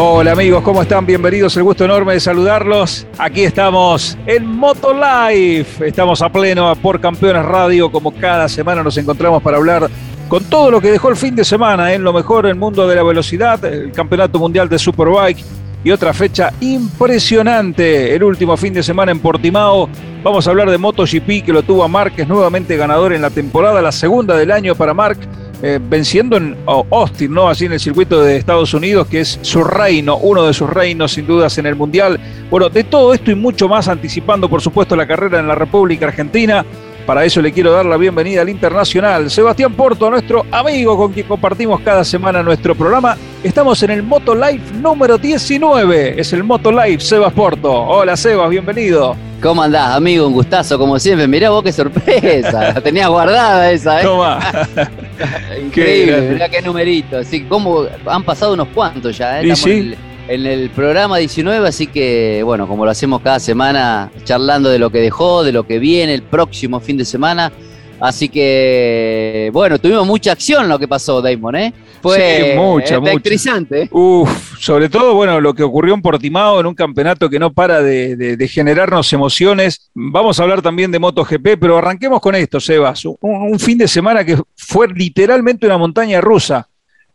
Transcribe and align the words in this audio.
Hola 0.00 0.30
amigos, 0.30 0.62
¿cómo 0.62 0.80
están? 0.80 1.04
Bienvenidos, 1.04 1.56
el 1.56 1.64
gusto 1.64 1.84
enorme 1.84 2.12
de 2.12 2.20
saludarlos. 2.20 3.04
Aquí 3.18 3.42
estamos 3.42 4.16
en 4.26 4.46
Moto 4.46 4.94
Life. 4.94 5.84
Estamos 5.84 6.22
a 6.22 6.28
pleno 6.30 6.72
por 6.76 7.00
Campeones 7.00 7.44
Radio, 7.44 7.90
como 7.90 8.14
cada 8.14 8.48
semana 8.48 8.84
nos 8.84 8.96
encontramos 8.96 9.42
para 9.42 9.56
hablar 9.56 9.90
con 10.28 10.44
todo 10.44 10.70
lo 10.70 10.80
que 10.80 10.92
dejó 10.92 11.08
el 11.08 11.16
fin 11.16 11.34
de 11.34 11.44
semana, 11.44 11.92
en 11.92 12.02
¿eh? 12.02 12.04
lo 12.04 12.12
mejor 12.12 12.46
el 12.46 12.54
mundo 12.54 12.86
de 12.86 12.94
la 12.94 13.02
velocidad, 13.02 13.64
el 13.64 13.90
Campeonato 13.90 14.38
Mundial 14.38 14.68
de 14.68 14.78
Superbike 14.78 15.44
y 15.82 15.90
otra 15.90 16.14
fecha 16.14 16.52
impresionante, 16.60 18.14
el 18.14 18.22
último 18.22 18.56
fin 18.56 18.74
de 18.74 18.84
semana 18.84 19.10
en 19.10 19.18
Portimao. 19.18 19.88
Vamos 20.22 20.46
a 20.46 20.50
hablar 20.50 20.70
de 20.70 20.78
MotoGP 20.78 21.44
que 21.44 21.52
lo 21.52 21.64
tuvo 21.64 21.82
a 21.82 21.88
Márquez 21.88 22.28
nuevamente 22.28 22.76
ganador 22.76 23.14
en 23.14 23.22
la 23.22 23.30
temporada, 23.30 23.82
la 23.82 23.90
segunda 23.90 24.36
del 24.36 24.52
año 24.52 24.76
para 24.76 24.94
Mark 24.94 25.18
eh, 25.62 25.80
venciendo 25.82 26.36
en 26.36 26.56
Austin, 26.66 27.32
¿no? 27.32 27.48
Así 27.48 27.64
en 27.66 27.72
el 27.72 27.80
circuito 27.80 28.22
de 28.22 28.36
Estados 28.36 28.74
Unidos, 28.74 29.08
que 29.08 29.20
es 29.20 29.38
su 29.42 29.64
reino, 29.64 30.16
uno 30.16 30.44
de 30.44 30.54
sus 30.54 30.70
reinos 30.70 31.12
sin 31.12 31.26
dudas 31.26 31.58
en 31.58 31.66
el 31.66 31.74
Mundial. 31.74 32.20
Bueno, 32.50 32.68
de 32.68 32.84
todo 32.84 33.12
esto 33.12 33.30
y 33.30 33.34
mucho 33.34 33.68
más, 33.68 33.88
anticipando 33.88 34.48
por 34.48 34.60
supuesto 34.60 34.94
la 34.94 35.06
carrera 35.06 35.40
en 35.40 35.48
la 35.48 35.54
República 35.56 36.06
Argentina. 36.06 36.64
Para 37.08 37.24
eso 37.24 37.40
le 37.40 37.52
quiero 37.52 37.72
dar 37.72 37.86
la 37.86 37.96
bienvenida 37.96 38.42
al 38.42 38.50
Internacional. 38.50 39.30
Sebastián 39.30 39.72
Porto, 39.72 40.10
nuestro 40.10 40.44
amigo 40.52 40.94
con 40.96 41.12
quien 41.12 41.26
compartimos 41.26 41.80
cada 41.80 42.04
semana 42.04 42.42
nuestro 42.42 42.74
programa. 42.74 43.16
Estamos 43.42 43.82
en 43.82 43.92
el 43.92 44.02
Moto 44.02 44.34
Live 44.34 44.60
número 44.74 45.16
19. 45.16 46.20
Es 46.20 46.34
el 46.34 46.44
Moto 46.44 46.70
Live 46.70 47.00
Sebas 47.00 47.32
Porto. 47.32 47.72
Hola 47.72 48.14
Sebas, 48.14 48.50
bienvenido. 48.50 49.16
¿Cómo 49.42 49.62
andás, 49.62 49.96
amigo? 49.96 50.26
Un 50.26 50.34
gustazo, 50.34 50.78
como 50.78 50.98
siempre. 50.98 51.26
Mirá 51.26 51.48
vos 51.48 51.62
qué 51.62 51.72
sorpresa. 51.72 52.74
La 52.74 52.80
tenías 52.82 53.08
guardada 53.08 53.70
esa, 53.70 54.00
¿eh? 54.00 54.04
Toma. 54.04 54.38
Increíble, 55.64 56.20
mirá 56.32 56.48
qué 56.48 56.62
numerito. 56.62 57.18
Así 57.18 57.42
como 57.42 57.86
han 58.06 58.24
pasado 58.24 58.54
unos 58.54 58.68
cuantos 58.68 59.16
ya, 59.16 59.40
¿eh? 59.40 59.56
sí 59.56 59.94
en 60.28 60.44
el 60.44 60.68
programa 60.70 61.16
19, 61.16 61.66
así 61.66 61.86
que 61.86 62.42
bueno, 62.44 62.68
como 62.68 62.84
lo 62.84 62.90
hacemos 62.90 63.22
cada 63.22 63.40
semana, 63.40 64.12
charlando 64.24 64.68
de 64.68 64.78
lo 64.78 64.90
que 64.90 65.00
dejó, 65.00 65.42
de 65.42 65.52
lo 65.52 65.66
que 65.66 65.78
viene 65.78 66.12
el 66.14 66.22
próximo 66.22 66.80
fin 66.80 66.98
de 66.98 67.04
semana. 67.06 67.50
Así 67.98 68.28
que, 68.28 69.50
bueno, 69.52 69.78
tuvimos 69.80 70.06
mucha 70.06 70.30
acción 70.30 70.68
lo 70.68 70.78
que 70.78 70.86
pasó, 70.86 71.20
Damon, 71.20 71.56
¿eh? 71.56 71.72
Fue 72.00 72.52
sí, 72.52 72.58
mucha, 72.58 72.96
interesante. 73.12 73.88
Uf, 73.90 74.58
sobre 74.58 74.88
todo, 74.88 75.14
bueno, 75.14 75.40
lo 75.40 75.54
que 75.54 75.62
ocurrió 75.62 75.94
en 75.94 76.02
Portimao 76.02 76.60
en 76.60 76.66
un 76.66 76.74
campeonato 76.74 77.28
que 77.28 77.38
no 77.38 77.52
para 77.52 77.82
de, 77.82 78.48
generarnos 78.50 79.12
emociones. 79.12 79.90
Vamos 79.94 80.38
a 80.38 80.42
hablar 80.44 80.62
también 80.62 80.90
de 80.90 80.98
MotoGP, 80.98 81.58
pero 81.60 81.78
arranquemos 81.78 82.20
con 82.20 82.34
esto, 82.34 82.60
Sebas. 82.60 83.04
un 83.04 83.58
fin 83.58 83.78
de 83.78 83.88
semana 83.88 84.24
que 84.24 84.38
fue 84.56 84.88
literalmente 84.88 85.66
una 85.66 85.78
montaña 85.78 86.20
rusa 86.20 86.68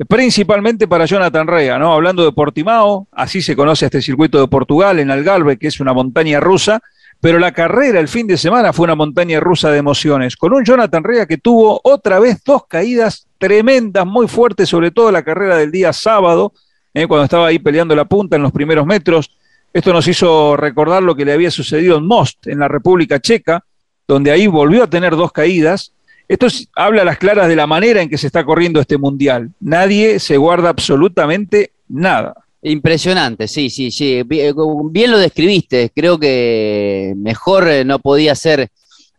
principalmente 0.08 0.88
para 0.88 1.06
Jonathan 1.06 1.48
Rea, 1.48 1.78
¿no? 1.78 1.94
Hablando 1.94 2.26
de 2.26 2.32
Portimao, 2.32 3.08
así 3.12 3.42
se 3.42 3.56
conoce 3.56 3.86
este 3.86 4.02
circuito 4.02 4.40
de 4.40 4.48
Portugal, 4.48 5.00
en 5.00 5.12
Algarve, 5.12 5.58
que 5.58 5.68
es 5.68 5.80
una 5.80 5.94
montaña 5.94 6.40
rusa, 6.40 6.82
pero 7.22 7.40
la 7.40 7.52
carrera 7.52 8.00
el 8.00 8.08
fin 8.08 8.28
de 8.28 8.38
semana 8.38 8.74
fue 8.74 8.86
una 8.86 8.96
montaña 8.96 9.40
rusa 9.40 9.72
de 9.72 9.78
emociones, 9.78 10.36
con 10.36 10.54
un 10.54 10.66
Jonathan 10.66 11.04
Rea 11.04 11.26
que 11.26 11.38
tuvo 11.38 11.80
otra 11.84 12.20
vez 12.20 12.44
dos 12.44 12.66
caídas 12.68 13.28
tremendas, 13.48 14.06
muy 14.06 14.28
fuertes, 14.28 14.70
sobre 14.70 14.92
todo 14.92 15.12
la 15.12 15.24
carrera 15.24 15.58
del 15.58 15.72
día 15.72 15.92
sábado, 15.92 16.54
¿eh? 16.94 17.08
cuando 17.08 17.26
estaba 17.26 17.48
ahí 17.48 17.60
peleando 17.60 17.96
la 17.96 18.06
punta 18.06 18.36
en 18.36 18.42
los 18.42 18.52
primeros 18.52 18.86
metros. 18.86 19.36
Esto 19.74 19.92
nos 19.92 20.08
hizo 20.08 20.56
recordar 20.56 21.04
lo 21.04 21.16
que 21.16 21.26
le 21.26 21.34
había 21.34 21.52
sucedido 21.52 21.98
en 21.98 22.06
Most, 22.06 22.48
en 22.48 22.60
la 22.60 22.68
República 22.68 23.20
Checa, 23.20 23.66
donde 24.08 24.32
ahí 24.32 24.48
volvió 24.48 24.84
a 24.84 24.90
tener 24.90 25.16
dos 25.16 25.32
caídas 25.32 25.94
esto 26.28 26.48
habla 26.76 27.02
a 27.02 27.06
las 27.06 27.18
claras 27.18 27.48
de 27.48 27.56
la 27.56 27.68
manera 27.68 28.02
en 28.02 28.10
que 28.10 28.18
se 28.18 28.28
está 28.28 28.44
corriendo 28.44 28.80
este 28.80 28.98
mundial. 28.98 29.52
Nadie 29.60 30.20
se 30.20 30.38
guarda 30.38 30.70
absolutamente 30.70 31.74
nada. 31.90 32.34
Impresionante, 32.62 33.48
sí, 33.48 33.70
sí, 33.70 33.92
sí. 33.92 34.24
Eh, 34.30 34.54
bien 34.90 35.12
lo 35.12 35.18
describiste. 35.18 35.92
Creo 35.94 36.18
que 36.18 37.14
mejor 37.18 37.68
eh, 37.68 37.84
no 37.84 38.00
podía 38.00 38.36
ser 38.36 38.70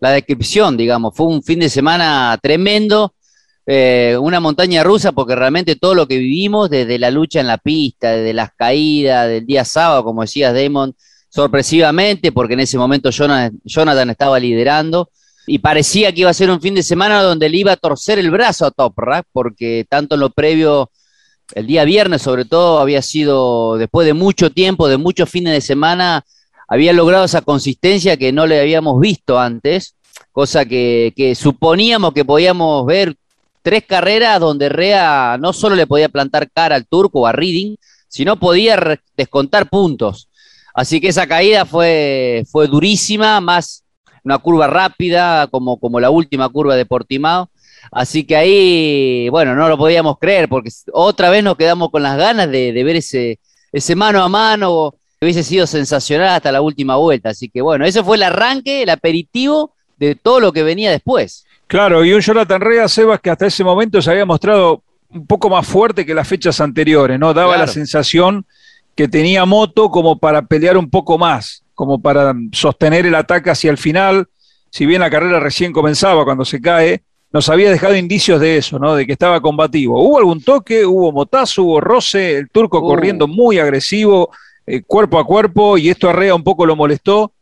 la 0.00 0.10
descripción, 0.10 0.76
digamos. 0.76 1.14
Fue 1.14 1.26
un 1.26 1.42
fin 1.42 1.60
de 1.60 1.68
semana 1.68 2.38
tremendo, 2.42 3.14
eh, 3.66 4.16
una 4.20 4.40
montaña 4.40 4.82
rusa, 4.84 5.12
porque 5.12 5.34
realmente 5.34 5.76
todo 5.76 5.94
lo 5.94 6.06
que 6.06 6.18
vivimos, 6.18 6.68
desde 6.68 6.98
la 6.98 7.10
lucha 7.10 7.40
en 7.40 7.46
la 7.46 7.58
pista, 7.58 8.12
desde 8.12 8.34
las 8.34 8.50
caídas 8.54 9.28
del 9.28 9.46
día 9.46 9.64
sábado, 9.64 10.04
como 10.04 10.22
decías, 10.22 10.54
Damon, 10.54 10.94
sorpresivamente, 11.30 12.30
porque 12.30 12.54
en 12.54 12.60
ese 12.60 12.78
momento 12.78 13.10
Jonathan 13.10 14.10
estaba 14.10 14.38
liderando 14.38 15.10
y 15.46 15.58
parecía 15.58 16.12
que 16.12 16.20
iba 16.20 16.30
a 16.30 16.34
ser 16.34 16.50
un 16.50 16.60
fin 16.60 16.74
de 16.74 16.82
semana 16.82 17.22
donde 17.22 17.48
le 17.48 17.58
iba 17.58 17.72
a 17.72 17.76
torcer 17.76 18.18
el 18.18 18.30
brazo 18.30 18.66
a 18.66 18.70
Toprak, 18.70 19.26
porque 19.32 19.86
tanto 19.88 20.14
en 20.14 20.20
lo 20.20 20.30
previo, 20.30 20.90
el 21.54 21.66
día 21.66 21.84
viernes 21.84 22.22
sobre 22.22 22.44
todo, 22.44 22.78
había 22.78 23.02
sido, 23.02 23.76
después 23.78 24.06
de 24.06 24.14
mucho 24.14 24.50
tiempo, 24.50 24.88
de 24.88 24.96
muchos 24.96 25.28
fines 25.28 25.54
de 25.54 25.60
semana, 25.60 26.24
había 26.68 26.92
logrado 26.92 27.24
esa 27.24 27.42
consistencia 27.42 28.16
que 28.16 28.32
no 28.32 28.46
le 28.46 28.60
habíamos 28.60 29.00
visto 29.00 29.38
antes, 29.38 29.96
cosa 30.32 30.64
que, 30.64 31.12
que 31.16 31.34
suponíamos 31.34 32.12
que 32.12 32.24
podíamos 32.24 32.86
ver 32.86 33.16
tres 33.64 33.84
carreras 33.84 34.38
donde 34.40 34.68
Rea 34.68 35.38
no 35.40 35.54
solo 35.54 35.74
le 35.74 35.86
podía 35.86 36.10
plantar 36.10 36.50
cara 36.50 36.76
al 36.76 36.86
turco 36.86 37.20
o 37.20 37.26
a 37.26 37.32
Reading, 37.32 37.76
sino 38.08 38.38
podía 38.38 39.00
descontar 39.16 39.70
puntos. 39.70 40.28
Así 40.74 41.00
que 41.00 41.08
esa 41.08 41.26
caída 41.26 41.64
fue, 41.64 42.44
fue 42.50 42.68
durísima, 42.68 43.40
más 43.40 43.82
una 44.22 44.36
curva 44.38 44.66
rápida, 44.66 45.46
como, 45.46 45.78
como 45.78 45.98
la 45.98 46.10
última 46.10 46.46
curva 46.50 46.76
de 46.76 46.84
Portimao. 46.84 47.48
Así 47.90 48.24
que 48.24 48.36
ahí, 48.36 49.28
bueno, 49.30 49.54
no 49.54 49.66
lo 49.68 49.78
podíamos 49.78 50.18
creer, 50.18 50.46
porque 50.48 50.70
otra 50.92 51.30
vez 51.30 51.42
nos 51.42 51.56
quedamos 51.56 51.90
con 51.90 52.02
las 52.02 52.18
ganas 52.18 52.50
de, 52.50 52.72
ver 52.84 52.96
ese, 52.96 53.38
ese 53.72 53.96
mano 53.96 54.22
a 54.22 54.28
mano, 54.28 54.94
que 55.18 55.24
hubiese 55.24 55.42
sido 55.42 55.66
sensacional 55.66 56.28
hasta 56.28 56.52
la 56.52 56.60
última 56.60 56.96
vuelta. 56.96 57.30
Así 57.30 57.48
que 57.48 57.62
bueno, 57.62 57.86
ese 57.86 58.04
fue 58.04 58.18
el 58.18 58.24
arranque, 58.24 58.82
el 58.82 58.90
aperitivo 58.90 59.74
de 59.96 60.16
todo 60.16 60.40
lo 60.40 60.52
que 60.52 60.62
venía 60.62 60.90
después. 60.90 61.46
Claro, 61.74 62.04
y 62.04 62.12
un 62.12 62.20
Jonathan 62.20 62.60
Rea, 62.60 62.86
Sebas, 62.86 63.18
que 63.20 63.30
hasta 63.30 63.46
ese 63.46 63.64
momento 63.64 64.00
se 64.00 64.08
había 64.08 64.24
mostrado 64.24 64.84
un 65.08 65.26
poco 65.26 65.50
más 65.50 65.66
fuerte 65.66 66.06
que 66.06 66.14
las 66.14 66.28
fechas 66.28 66.60
anteriores, 66.60 67.18
¿no? 67.18 67.34
Daba 67.34 67.56
la 67.56 67.66
sensación 67.66 68.46
que 68.94 69.08
tenía 69.08 69.44
moto 69.44 69.90
como 69.90 70.20
para 70.20 70.42
pelear 70.42 70.76
un 70.76 70.88
poco 70.88 71.18
más 71.18 71.64
como 71.74 72.00
para 72.00 72.32
sostener 72.52 73.06
el 73.06 73.16
ataque 73.16 73.50
hacia 73.50 73.72
el 73.72 73.76
final. 73.76 74.28
Si 74.70 74.86
bien 74.86 75.00
la 75.00 75.10
carrera 75.10 75.40
recién 75.40 75.72
comenzaba 75.72 76.24
cuando 76.24 76.44
se 76.44 76.60
cae, 76.60 77.02
nos 77.32 77.48
había 77.48 77.72
dejado 77.72 77.96
indicios 77.96 78.38
de 78.38 78.56
eso, 78.56 78.78
¿no? 78.78 78.94
De 78.94 79.04
que 79.04 79.12
estaba 79.14 79.40
combativo. 79.40 80.00
Hubo 80.00 80.18
algún 80.18 80.44
toque, 80.44 80.86
hubo 80.86 81.10
motazo, 81.10 81.64
hubo 81.64 81.80
roce, 81.80 82.36
el 82.36 82.50
turco 82.50 82.78
uh. 82.78 82.82
corriendo 82.82 83.26
muy 83.26 83.58
agresivo, 83.58 84.30
eh, 84.64 84.82
cuerpo 84.82 85.18
a 85.18 85.24
cuerpo, 85.24 85.76
y 85.76 85.88
esto 85.88 86.08
a 86.08 86.12
Rea 86.12 86.36
un 86.36 86.44
poco 86.44 86.66
lo 86.66 86.76
molestó, 86.76 87.32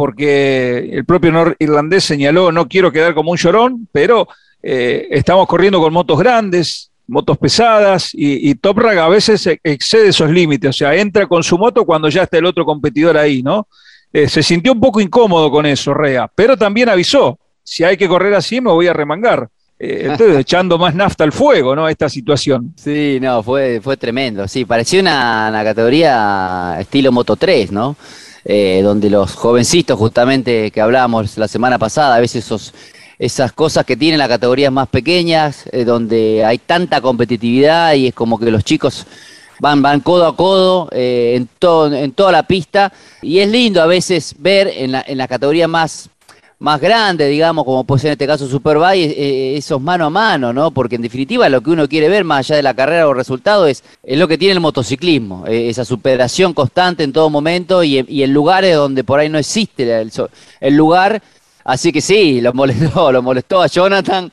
porque 0.00 0.88
el 0.94 1.04
propio 1.04 1.54
irlandés 1.58 2.04
señaló, 2.04 2.50
no 2.50 2.66
quiero 2.66 2.90
quedar 2.90 3.12
como 3.12 3.32
un 3.32 3.36
llorón, 3.36 3.86
pero 3.92 4.26
eh, 4.62 5.08
estamos 5.10 5.46
corriendo 5.46 5.78
con 5.78 5.92
motos 5.92 6.18
grandes, 6.18 6.90
motos 7.06 7.36
pesadas 7.36 8.08
y, 8.14 8.54
Top 8.54 8.76
Toprak 8.76 8.96
a 8.96 9.08
veces 9.10 9.46
excede 9.62 10.08
esos 10.08 10.30
límites, 10.30 10.70
o 10.70 10.72
sea, 10.72 10.94
entra 10.94 11.26
con 11.26 11.42
su 11.42 11.58
moto 11.58 11.84
cuando 11.84 12.08
ya 12.08 12.22
está 12.22 12.38
el 12.38 12.46
otro 12.46 12.64
competidor 12.64 13.18
ahí, 13.18 13.42
¿no? 13.42 13.68
Eh, 14.10 14.26
se 14.26 14.42
sintió 14.42 14.72
un 14.72 14.80
poco 14.80 15.02
incómodo 15.02 15.50
con 15.50 15.66
eso, 15.66 15.92
Rea, 15.92 16.30
pero 16.34 16.56
también 16.56 16.88
avisó, 16.88 17.38
si 17.62 17.84
hay 17.84 17.98
que 17.98 18.08
correr 18.08 18.32
así 18.32 18.58
me 18.58 18.70
voy 18.70 18.86
a 18.86 18.94
remangar. 18.94 19.50
Eh, 19.78 20.08
estoy 20.12 20.34
echando 20.40 20.78
más 20.78 20.94
nafta 20.94 21.24
al 21.24 21.32
fuego, 21.32 21.76
¿no? 21.76 21.86
Esta 21.86 22.08
situación. 22.08 22.72
Sí, 22.74 23.18
no, 23.20 23.42
fue, 23.42 23.82
fue 23.82 23.98
tremendo. 23.98 24.48
Sí, 24.48 24.64
parecía 24.64 25.02
una, 25.02 25.60
categoría 25.62 26.78
estilo 26.80 27.12
Moto 27.12 27.36
3, 27.36 27.70
¿no? 27.70 27.96
Eh, 28.44 28.80
donde 28.82 29.10
los 29.10 29.34
jovencitos, 29.34 29.98
justamente 29.98 30.70
que 30.70 30.80
hablábamos 30.80 31.36
la 31.36 31.46
semana 31.46 31.78
pasada, 31.78 32.16
a 32.16 32.20
veces 32.20 32.44
esos 32.46 32.72
esas 33.20 33.52
cosas 33.52 33.84
que 33.84 33.98
tienen 33.98 34.18
las 34.18 34.28
categorías 34.28 34.72
más 34.72 34.88
pequeñas, 34.88 35.64
eh, 35.72 35.84
donde 35.84 36.42
hay 36.42 36.56
tanta 36.56 37.02
competitividad 37.02 37.92
y 37.92 38.06
es 38.06 38.14
como 38.14 38.38
que 38.38 38.50
los 38.50 38.64
chicos 38.64 39.06
van, 39.60 39.82
van 39.82 40.00
codo 40.00 40.26
a 40.26 40.34
codo 40.34 40.88
eh, 40.90 41.36
en, 41.36 41.48
en 41.94 42.12
toda 42.12 42.32
la 42.32 42.42
pista. 42.44 42.90
Y 43.20 43.40
es 43.40 43.48
lindo 43.50 43.82
a 43.82 43.86
veces 43.86 44.34
ver 44.38 44.68
en 44.68 44.92
la, 44.92 45.04
en 45.06 45.18
la 45.18 45.28
categoría 45.28 45.68
más, 45.68 46.08
más 46.60 46.78
grande, 46.78 47.26
digamos, 47.26 47.64
como 47.64 47.84
puede 47.84 48.02
ser 48.02 48.08
en 48.08 48.12
este 48.12 48.26
caso 48.26 48.46
Superbike, 48.46 49.14
eh, 49.16 49.56
esos 49.56 49.80
mano 49.80 50.04
a 50.04 50.10
mano, 50.10 50.52
¿no? 50.52 50.70
Porque 50.70 50.96
en 50.96 51.02
definitiva 51.02 51.48
lo 51.48 51.62
que 51.62 51.70
uno 51.70 51.88
quiere 51.88 52.10
ver, 52.10 52.22
más 52.22 52.40
allá 52.40 52.56
de 52.56 52.62
la 52.62 52.74
carrera 52.74 53.08
o 53.08 53.14
resultado, 53.14 53.66
es, 53.66 53.82
es 54.02 54.18
lo 54.18 54.28
que 54.28 54.36
tiene 54.36 54.52
el 54.52 54.60
motociclismo, 54.60 55.46
eh, 55.46 55.70
esa 55.70 55.86
superación 55.86 56.52
constante 56.52 57.02
en 57.02 57.14
todo 57.14 57.30
momento 57.30 57.82
y, 57.82 57.98
en 57.98 58.32
lugares 58.34 58.76
donde 58.76 59.04
por 59.04 59.18
ahí 59.18 59.30
no 59.30 59.38
existe 59.38 60.02
el, 60.60 60.76
lugar. 60.76 61.22
Así 61.64 61.92
que 61.92 62.02
sí, 62.02 62.42
lo 62.42 62.52
molestó, 62.52 63.10
lo 63.12 63.22
molestó 63.22 63.62
a 63.62 63.66
Jonathan, 63.66 64.30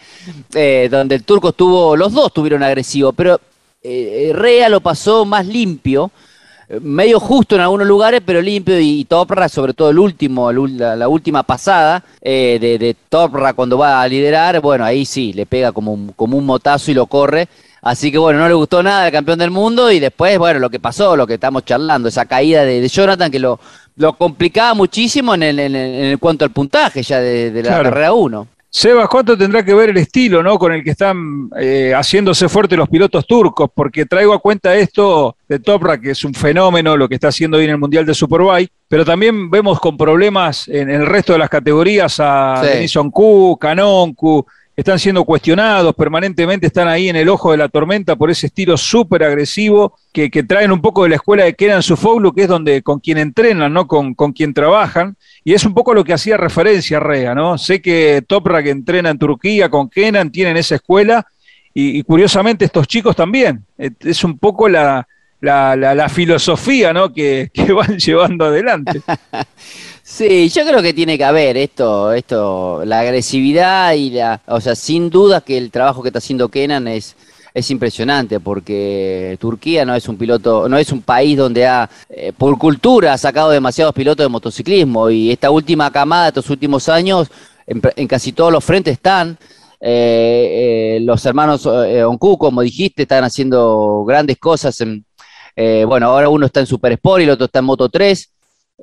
eh, 0.53 0.89
donde 0.91 1.15
el 1.15 1.23
turco 1.23 1.49
estuvo, 1.49 1.95
los 1.95 2.11
dos 2.11 2.33
tuvieron 2.33 2.61
agresivo, 2.61 3.13
pero 3.13 3.39
Rea 3.81 4.67
lo 4.67 4.81
pasó 4.81 5.23
más 5.23 5.45
limpio 5.47 6.11
medio 6.81 7.19
justo 7.19 7.55
en 7.55 7.61
algunos 7.61 7.87
lugares, 7.87 8.21
pero 8.25 8.41
limpio. 8.41 8.79
Y, 8.79 9.05
Topra, 9.05 9.49
sobre 9.49 9.73
todo 9.73 9.89
el 9.89 9.99
último, 9.99 10.51
la, 10.51 11.07
última 11.07 11.43
pasada 11.43 12.03
eh, 12.21 12.57
de, 12.59 12.77
de, 12.77 12.95
Topra 13.09 13.53
cuando 13.53 13.77
va 13.77 14.01
a 14.01 14.07
liderar, 14.07 14.59
bueno, 14.59 14.83
ahí 14.83 15.05
sí, 15.05 15.33
le 15.33 15.45
pega 15.45 15.71
como 15.71 15.93
un, 15.93 16.11
como 16.13 16.37
un 16.37 16.45
motazo 16.45 16.91
y 16.91 16.93
lo 16.93 17.05
corre. 17.05 17.47
Así 17.81 18.11
que 18.11 18.17
bueno, 18.17 18.39
no 18.39 18.47
le 18.47 18.53
gustó 18.53 18.83
nada 18.83 19.05
al 19.05 19.11
campeón 19.11 19.39
del 19.39 19.51
mundo 19.51 19.91
y 19.91 19.99
después, 19.99 20.37
bueno, 20.37 20.59
lo 20.59 20.69
que 20.69 20.79
pasó, 20.79 21.15
lo 21.15 21.25
que 21.25 21.35
estamos 21.35 21.63
charlando, 21.63 22.09
esa 22.09 22.25
caída 22.25 22.65
de, 22.65 22.85
Jonathan 22.87 23.31
que 23.31 23.39
lo, 23.39 23.59
lo 23.95 24.13
complicaba 24.17 24.73
muchísimo 24.73 25.35
en 25.35 25.43
el, 25.43 25.59
en, 25.59 26.17
cuanto 26.17 26.43
al 26.43 26.51
puntaje 26.51 27.03
ya 27.03 27.19
de, 27.21 27.63
la 27.63 27.83
carrera 27.83 28.13
1. 28.13 28.47
Sebas, 28.77 29.09
¿cuánto 29.09 29.35
tendrá 29.35 29.65
que 29.65 29.73
ver 29.73 29.89
el 29.89 29.97
estilo 29.97 30.43
¿no? 30.43 30.59
con 30.59 30.71
el 30.71 30.83
que 30.83 30.91
están 30.91 31.49
eh, 31.59 31.93
haciéndose 31.95 32.47
fuertes 32.47 32.77
los 32.77 32.87
pilotos 32.87 33.25
turcos? 33.25 33.71
Porque 33.73 34.05
traigo 34.05 34.35
a 34.35 34.39
cuenta 34.39 34.75
esto 34.75 35.35
de 35.49 35.57
Toprak, 35.57 35.99
que 35.99 36.11
es 36.11 36.23
un 36.23 36.35
fenómeno 36.35 36.95
lo 36.95 37.09
que 37.09 37.15
está 37.15 37.29
haciendo 37.29 37.57
hoy 37.57 37.63
en 37.63 37.71
el 37.71 37.79
Mundial 37.79 38.05
de 38.05 38.13
Superbike, 38.13 38.71
pero 38.87 39.03
también 39.03 39.49
vemos 39.49 39.79
con 39.79 39.97
problemas 39.97 40.67
en 40.67 40.91
el 40.91 41.07
resto 41.07 41.33
de 41.33 41.39
las 41.39 41.49
categorías 41.49 42.19
a 42.19 42.61
sí. 42.61 42.67
Denison 42.67 43.09
Q, 43.09 43.57
están 44.77 44.99
siendo 44.99 45.25
cuestionados 45.25 45.95
permanentemente, 45.95 46.67
están 46.67 46.87
ahí 46.87 47.09
en 47.09 47.15
el 47.15 47.29
ojo 47.29 47.49
de 47.51 47.57
la 47.57 47.67
tormenta 47.67 48.15
por 48.15 48.29
ese 48.29 48.45
estilo 48.45 48.77
súper 48.77 49.23
agresivo 49.23 49.97
que, 50.13 50.29
traen 50.29 50.71
un 50.71 50.81
poco 50.81 51.03
de 51.03 51.09
la 51.09 51.15
escuela 51.15 51.45
de 51.45 51.55
Kenan 51.55 51.81
Sufoglu, 51.81 52.31
que 52.31 52.43
es 52.43 52.47
donde 52.47 52.83
con 52.83 52.99
quien 52.99 53.17
entrenan, 53.17 53.73
¿no? 53.73 53.87
Con, 53.87 54.13
con 54.13 54.33
quien 54.33 54.53
trabajan, 54.53 55.17
y 55.43 55.53
es 55.53 55.65
un 55.65 55.73
poco 55.73 55.95
lo 55.95 56.03
que 56.03 56.13
hacía 56.13 56.37
referencia 56.37 56.99
Rea, 56.99 57.33
¿no? 57.33 57.57
Sé 57.57 57.81
que 57.81 58.23
Toprak 58.27 58.67
entrena 58.67 59.09
en 59.09 59.17
Turquía 59.17 59.67
con 59.67 59.89
Kenan, 59.89 60.31
tienen 60.31 60.57
esa 60.57 60.75
escuela, 60.75 61.25
y, 61.79 62.01
curiosamente 62.03 62.65
estos 62.65 62.87
chicos 62.87 63.15
también. 63.15 63.63
Es 63.77 64.23
un 64.23 64.39
poco 64.39 64.67
la, 64.67 65.07
la, 65.41 66.09
filosofía 66.09 66.91
¿no? 66.91 67.13
que, 67.13 67.51
que 67.53 67.71
van 67.71 67.97
llevando 67.99 68.45
adelante. 68.45 69.01
Sí, 70.09 70.47
yo 70.49 70.65
creo 70.65 70.81
que 70.81 70.93
tiene 70.93 71.17
que 71.17 71.25
haber 71.25 71.57
esto, 71.57 72.13
esto, 72.13 72.85
la 72.85 73.01
agresividad 73.01 73.93
y 73.93 74.11
la, 74.11 74.41
o 74.47 74.61
sea, 74.61 74.73
sin 74.73 75.09
duda 75.09 75.41
que 75.41 75.57
el 75.57 75.69
trabajo 75.69 76.01
que 76.01 76.09
está 76.09 76.19
haciendo 76.19 76.47
Kenan 76.47 76.87
es, 76.87 77.17
es 77.53 77.69
impresionante 77.71 78.39
porque 78.39 79.37
Turquía 79.39 79.83
no 79.83 79.93
es 79.93 80.07
un 80.07 80.17
piloto, 80.17 80.69
no 80.69 80.77
es 80.77 80.93
un 80.93 81.01
país 81.01 81.37
donde 81.37 81.67
ha, 81.67 81.89
eh, 82.09 82.31
por 82.35 82.57
cultura, 82.57 83.13
ha 83.13 83.17
sacado 83.17 83.49
demasiados 83.49 83.93
pilotos 83.93 84.23
de 84.23 84.29
motociclismo 84.29 85.09
y 85.09 85.29
esta 85.29 85.51
última 85.51 85.91
camada, 85.91 86.29
estos 86.29 86.49
últimos 86.49 86.87
años, 86.87 87.27
en, 87.67 88.07
casi 88.07 88.31
todos 88.31 88.51
los 88.51 88.63
frentes 88.63 88.93
están. 88.93 89.37
Eh, 89.81 90.95
eh, 90.95 90.99
los 91.01 91.23
hermanos 91.25 91.65
Onku, 91.65 92.37
como 92.37 92.61
dijiste, 92.61 93.03
están 93.03 93.25
haciendo 93.25 94.05
grandes 94.05 94.37
cosas. 94.37 94.79
En, 94.79 95.05
bueno, 95.85 96.07
ahora 96.07 96.29
uno 96.29 96.45
está 96.45 96.61
en 96.61 96.65
Super 96.65 96.93
Sport 96.93 97.21
y 97.21 97.23
el 97.25 97.31
otro 97.31 97.45
está 97.45 97.59
en 97.59 97.65
Moto 97.65 97.89
3. 97.89 98.31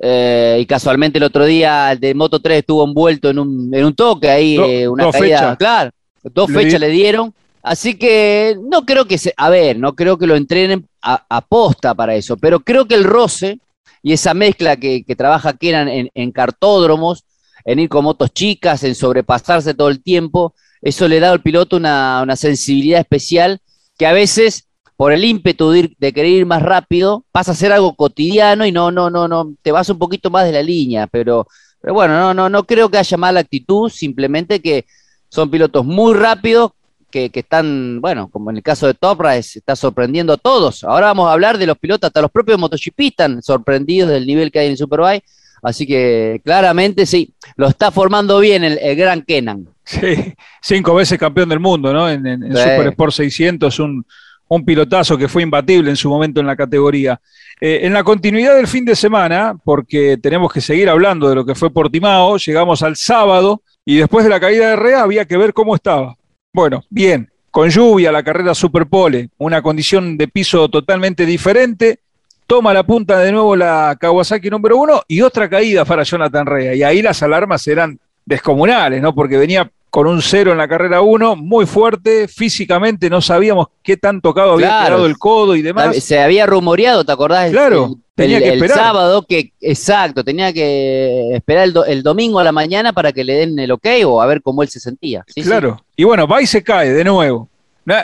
Eh, 0.01 0.57
y 0.59 0.65
casualmente 0.65 1.17
el 1.19 1.23
otro 1.23 1.45
día 1.45 1.93
el 1.93 1.99
de 1.99 2.13
Moto 2.13 2.41
3 2.41 2.59
estuvo 2.59 2.83
envuelto 2.83 3.29
en 3.29 3.39
un, 3.39 3.73
en 3.73 3.85
un 3.85 3.95
toque 3.95 4.29
ahí, 4.29 4.57
eh, 4.57 4.87
una 4.87 5.09
caída. 5.11 5.55
Claro, 5.55 5.91
dos 6.23 6.51
fechas 6.51 6.79
le 6.79 6.89
dieron. 6.89 7.33
Así 7.61 7.95
que 7.95 8.55
no 8.61 8.85
creo 8.85 9.05
que 9.05 9.17
se, 9.17 9.33
a 9.35 9.49
ver, 9.49 9.79
no 9.79 9.95
creo 9.95 10.17
que 10.17 10.27
lo 10.27 10.35
entrenen 10.35 10.87
a, 11.01 11.41
posta 11.41 11.95
para 11.95 12.15
eso, 12.15 12.37
pero 12.37 12.59
creo 12.59 12.87
que 12.87 12.95
el 12.95 13.03
roce 13.03 13.59
y 14.03 14.13
esa 14.13 14.35
mezcla 14.35 14.75
que, 14.77 15.03
trabaja 15.17 15.53
Kenan 15.53 15.87
en, 15.87 16.11
en, 16.13 16.31
cartódromos, 16.31 17.23
en 17.63 17.79
ir 17.79 17.89
con 17.89 18.03
motos 18.03 18.31
chicas, 18.33 18.83
en 18.83 18.93
sobrepasarse 18.93 19.73
todo 19.73 19.89
el 19.89 20.03
tiempo, 20.03 20.53
eso 20.81 21.07
le 21.07 21.19
da 21.19 21.31
al 21.31 21.41
piloto 21.41 21.77
una, 21.77 22.21
una 22.21 22.35
sensibilidad 22.35 22.99
especial 22.99 23.59
que 23.97 24.05
a 24.05 24.13
veces 24.13 24.67
por 24.97 25.11
el 25.11 25.25
ímpetu 25.25 25.71
de, 25.71 26.13
querer 26.13 26.27
ir 26.27 26.45
más 26.45 26.61
rápido, 26.61 27.25
pasa 27.31 27.51
a 27.51 27.55
ser 27.55 27.71
algo 27.71 27.95
cotidiano 27.95 28.65
y 28.65 28.71
no, 28.71 28.91
no, 28.91 29.09
no, 29.09 29.27
no, 29.27 29.53
te 29.61 29.71
vas 29.71 29.89
un 29.89 29.99
poquito 29.99 30.29
más 30.29 30.45
de 30.45 30.53
la 30.53 30.63
línea, 30.63 31.07
pero, 31.07 31.47
pero 31.81 31.93
bueno, 31.93 32.17
no, 32.17 32.33
no, 32.33 32.49
no 32.49 32.63
creo 32.63 32.89
que 32.89 32.97
haya 32.97 33.17
mala 33.17 33.41
actitud, 33.41 33.89
simplemente 33.89 34.61
que 34.61 34.85
son 35.29 35.51
pilotos 35.51 35.85
muy 35.85 36.13
rápidos, 36.13 36.71
que, 37.11 37.31
están, 37.33 38.01
bueno, 38.01 38.27
como 38.27 38.49
en 38.49 38.57
el 38.57 38.63
caso 38.63 38.87
de 38.87 38.93
Topra, 38.93 39.37
está 39.37 39.73
sorprendiendo 39.77 40.33
a 40.33 40.37
todos. 40.37 40.83
Ahora 40.83 41.07
vamos 41.07 41.29
a 41.29 41.31
hablar 41.31 41.57
de 41.57 41.65
los 41.65 41.77
pilotos, 41.77 42.07
hasta 42.07 42.21
los 42.21 42.29
propios 42.29 42.59
MotoGP 42.59 42.99
están 42.99 43.41
sorprendidos 43.41 44.09
del 44.09 44.27
nivel 44.27 44.51
que 44.51 44.59
hay 44.59 44.67
en 44.67 44.75
Superbike, 44.75 45.23
así 45.63 45.87
que 45.87 46.41
claramente 46.43 47.05
sí, 47.05 47.33
lo 47.55 47.67
está 47.69 47.89
formando 47.89 48.37
bien 48.39 48.65
el, 48.65 48.95
gran 48.97 49.21
Kenan. 49.21 49.69
Sí, 49.85 50.33
cinco 50.61 50.93
veces 50.95 51.17
campeón 51.17 51.47
del 51.47 51.59
mundo, 51.59 51.93
¿no? 51.93 52.09
En, 52.09 52.25
en, 52.25 52.41
Super 52.47 52.87
Sport 52.87 53.13
600, 53.13 53.79
un, 53.79 54.05
un 54.47 54.63
pilotazo 54.63 55.17
que 55.17 55.27
fue 55.27 55.43
imbatible 55.43 55.89
en 55.89 55.95
su 55.95 56.09
momento 56.09 56.39
en 56.39 56.47
la 56.47 56.55
categoría. 56.55 57.19
Eh, 57.59 57.79
en 57.83 57.93
la 57.93 58.03
continuidad 58.03 58.55
del 58.55 58.67
fin 58.67 58.85
de 58.85 58.95
semana, 58.95 59.55
porque 59.63 60.17
tenemos 60.21 60.51
que 60.51 60.61
seguir 60.61 60.89
hablando 60.89 61.29
de 61.29 61.35
lo 61.35 61.45
que 61.45 61.55
fue 61.55 61.71
Portimao, 61.71 62.37
llegamos 62.37 62.83
al 62.83 62.95
sábado 62.95 63.61
y 63.83 63.97
después 63.97 64.23
de 64.23 64.29
la 64.29 64.39
caída 64.39 64.69
de 64.69 64.75
Rea 64.75 65.01
había 65.01 65.25
que 65.25 65.37
ver 65.37 65.53
cómo 65.53 65.75
estaba. 65.75 66.15
Bueno, 66.53 66.83
bien, 66.89 67.29
con 67.51 67.69
lluvia, 67.69 68.11
la 68.11 68.23
carrera 68.23 68.53
Superpole, 68.53 69.29
una 69.37 69.61
condición 69.61 70.17
de 70.17 70.27
piso 70.27 70.69
totalmente 70.69 71.25
diferente, 71.25 71.99
toma 72.47 72.73
la 72.73 72.83
punta 72.83 73.19
de 73.19 73.31
nuevo 73.31 73.55
la 73.55 73.95
Kawasaki 73.99 74.49
número 74.49 74.77
uno 74.77 75.01
y 75.07 75.21
otra 75.21 75.49
caída 75.49 75.85
para 75.85 76.03
Jonathan 76.03 76.45
Rea. 76.45 76.75
Y 76.75 76.83
ahí 76.83 77.01
las 77.01 77.23
alarmas 77.23 77.65
eran 77.67 77.99
descomunales, 78.25 79.01
¿no? 79.01 79.15
Porque 79.15 79.37
venía 79.37 79.71
con 79.95 80.07
un 80.07 80.21
cero 80.21 80.51
en 80.51 80.57
la 80.57 80.67
carrera 80.67 80.99
1, 80.99 81.37
muy 81.37 81.65
fuerte, 81.65 82.27
físicamente 82.27 83.09
no 83.09 83.21
sabíamos 83.21 83.67
qué 83.81 83.95
tan 83.95 84.19
tocado 84.19 84.51
había 84.51 84.67
quedado 84.67 85.05
el 85.05 85.17
codo 85.17 85.55
y 85.55 85.61
demás. 85.61 85.95
Se 86.03 86.19
había 86.19 86.45
rumoreado, 86.45 87.05
¿te 87.05 87.13
acordás? 87.13 87.49
Claro, 87.49 87.95
tenía 88.13 88.39
que 88.39 88.55
esperar. 88.55 88.77
El 88.77 88.83
sábado, 88.83 89.25
que, 89.25 89.53
exacto, 89.61 90.21
tenía 90.21 90.51
que 90.51 91.33
esperar 91.33 91.69
el, 91.87 92.03
domingo 92.03 92.39
a 92.39 92.43
la 92.43 92.51
mañana 92.51 92.91
para 92.91 93.13
que 93.13 93.23
le 93.23 93.35
den 93.35 93.57
el 93.57 93.71
ok 93.71 93.87
o 94.05 94.21
a 94.21 94.25
ver 94.25 94.41
cómo 94.41 94.63
él 94.63 94.67
se 94.67 94.81
sentía. 94.81 95.23
claro, 95.33 95.81
y 95.95 96.03
bueno, 96.03 96.27
va 96.27 96.41
y 96.41 96.45
se 96.45 96.61
cae 96.61 96.91
de 96.91 97.05
nuevo. 97.05 97.47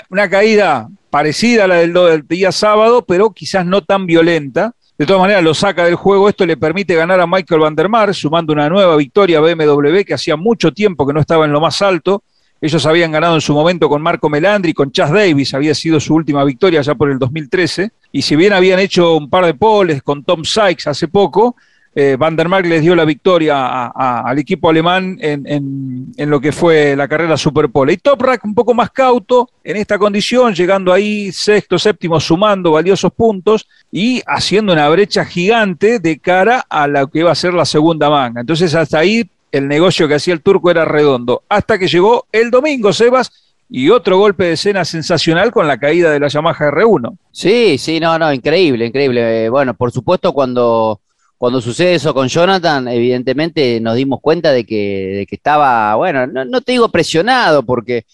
Una, 0.10 0.30
caída 0.30 0.88
parecida 1.10 1.66
a 1.66 1.68
la 1.68 1.76
del, 1.76 1.92
del 1.92 2.26
día 2.26 2.54
sábado, 2.54 3.04
pero 3.06 3.32
quizás 3.32 3.66
no 3.66 3.84
tan 3.84 4.06
violenta. 4.06 4.76
De 5.02 5.08
todas 5.08 5.22
maneras, 5.24 5.44
lo 5.44 5.56
saca 5.56 5.86
del 5.86 5.96
juego. 5.96 6.30
Esto 6.30 6.46
le 6.46 6.58
permite 6.58 6.94
ganar 6.94 7.20
a 7.20 7.26
Michael 7.26 7.62
Van 7.62 7.76
der 7.76 7.90
Mar, 7.90 8.14
sumando 8.14 8.54
una 8.54 8.70
nueva 8.70 8.96
victoria 8.98 9.40
a 9.40 9.42
BMW 9.42 10.04
que 10.06 10.14
hacía 10.14 10.36
mucho 10.36 10.72
tiempo 10.72 11.08
que 11.08 11.14
no 11.14 11.20
estaba 11.20 11.46
en 11.46 11.52
lo 11.52 11.60
más 11.60 11.82
alto. 11.82 12.22
Ellos 12.62 12.86
habían 12.86 13.12
ganado 13.12 13.34
en 13.34 13.42
su 13.42 13.52
momento 13.52 13.90
con 13.90 14.00
Marco 14.00 14.30
Melandri, 14.30 14.76
con 14.76 14.92
Chas 14.92 15.12
Davis, 15.12 15.56
había 15.56 15.74
sido 15.74 16.00
su 16.00 16.14
última 16.14 16.44
victoria 16.44 16.84
ya 16.84 16.94
por 16.94 17.10
el 17.10 17.18
2013. 17.18 17.90
Y 18.12 18.22
si 18.22 18.36
bien 18.36 18.54
habían 18.54 18.78
hecho 18.78 19.18
un 19.18 19.28
par 19.28 19.44
de 19.48 19.56
poles 19.56 20.04
con 20.04 20.24
Tom 20.24 20.46
Sykes 20.46 20.88
hace 20.88 21.08
poco, 21.08 21.56
eh, 21.94 22.16
Van 22.18 22.36
der 22.36 22.48
Mark 22.48 22.66
les 22.66 22.82
dio 22.82 22.96
la 22.96 23.04
victoria 23.04 23.88
al 23.88 24.40
equipo 24.40 24.70
alemán 24.70 25.18
en, 25.20 26.14
lo 26.18 26.40
que 26.40 26.52
fue 26.52 26.96
la 26.96 27.08
carrera 27.08 27.36
Superpole. 27.36 27.94
Y 27.94 27.98
Toprak 27.98 28.46
un 28.46 28.56
poco 28.56 28.74
más 28.74 28.92
cauto 28.92 29.50
en 29.64 29.76
esta 29.76 30.00
condición, 30.00 30.54
llegando 30.54 30.94
ahí 30.94 31.32
sexto, 31.32 31.78
séptimo, 31.78 32.20
sumando 32.20 32.72
valiosos 32.72 33.12
puntos 33.12 33.68
y 33.92 34.22
haciendo 34.26 34.72
una 34.72 34.88
brecha 34.88 35.26
gigante 35.26 36.00
de 36.00 36.20
cara 36.20 36.66
a 36.70 36.88
lo 36.88 37.08
que 37.08 37.20
iba 37.20 37.32
a 37.32 37.36
ser 37.36 37.54
la 37.54 37.66
segunda 37.66 38.10
manga. 38.10 38.42
Entonces 38.42 38.74
hasta 38.74 39.00
ahí 39.00 39.30
el 39.52 39.68
negocio 39.68 40.08
que 40.08 40.16
hacía 40.16 40.34
el 40.34 40.42
turco 40.42 40.72
era 40.72 40.86
redondo. 40.86 41.44
Hasta 41.50 41.78
que 41.78 41.88
llegó 41.88 42.26
el 42.32 42.52
domingo, 42.52 42.94
Sebas, 42.94 43.32
y 43.74 43.90
otro 43.90 44.18
golpe 44.18 44.46
de 44.46 44.54
escena 44.54 44.84
sensacional 44.84 45.52
con 45.52 45.66
la 45.66 45.78
caída 45.78 46.12
de 46.12 46.20
la 46.20 46.28
Yamaha 46.28 46.72
R1. 46.72 47.18
Sí, 47.32 47.78
sí, 47.78 48.02
no, 48.02 48.20
no, 48.20 48.34
increíble, 48.34 48.86
increíble. 48.86 49.50
Bueno, 49.50 49.74
por 49.74 49.92
supuesto 49.92 50.34
cuando 50.34 51.00
cuando 51.42 51.60
sucede 51.60 51.96
eso 51.96 52.14
con 52.14 52.28
Jonathan, 52.28 52.88
evidentemente 52.88 53.80
nos 53.82 53.96
dimos 53.96 54.20
cuenta 54.22 54.52
de 54.52 54.64
que, 54.64 55.26
estaba, 55.32 55.96
bueno, 55.96 56.28
no, 56.28 56.62
te 56.62 56.74
digo 56.74 56.90
presionado, 56.90 57.64
porque, 57.64 58.06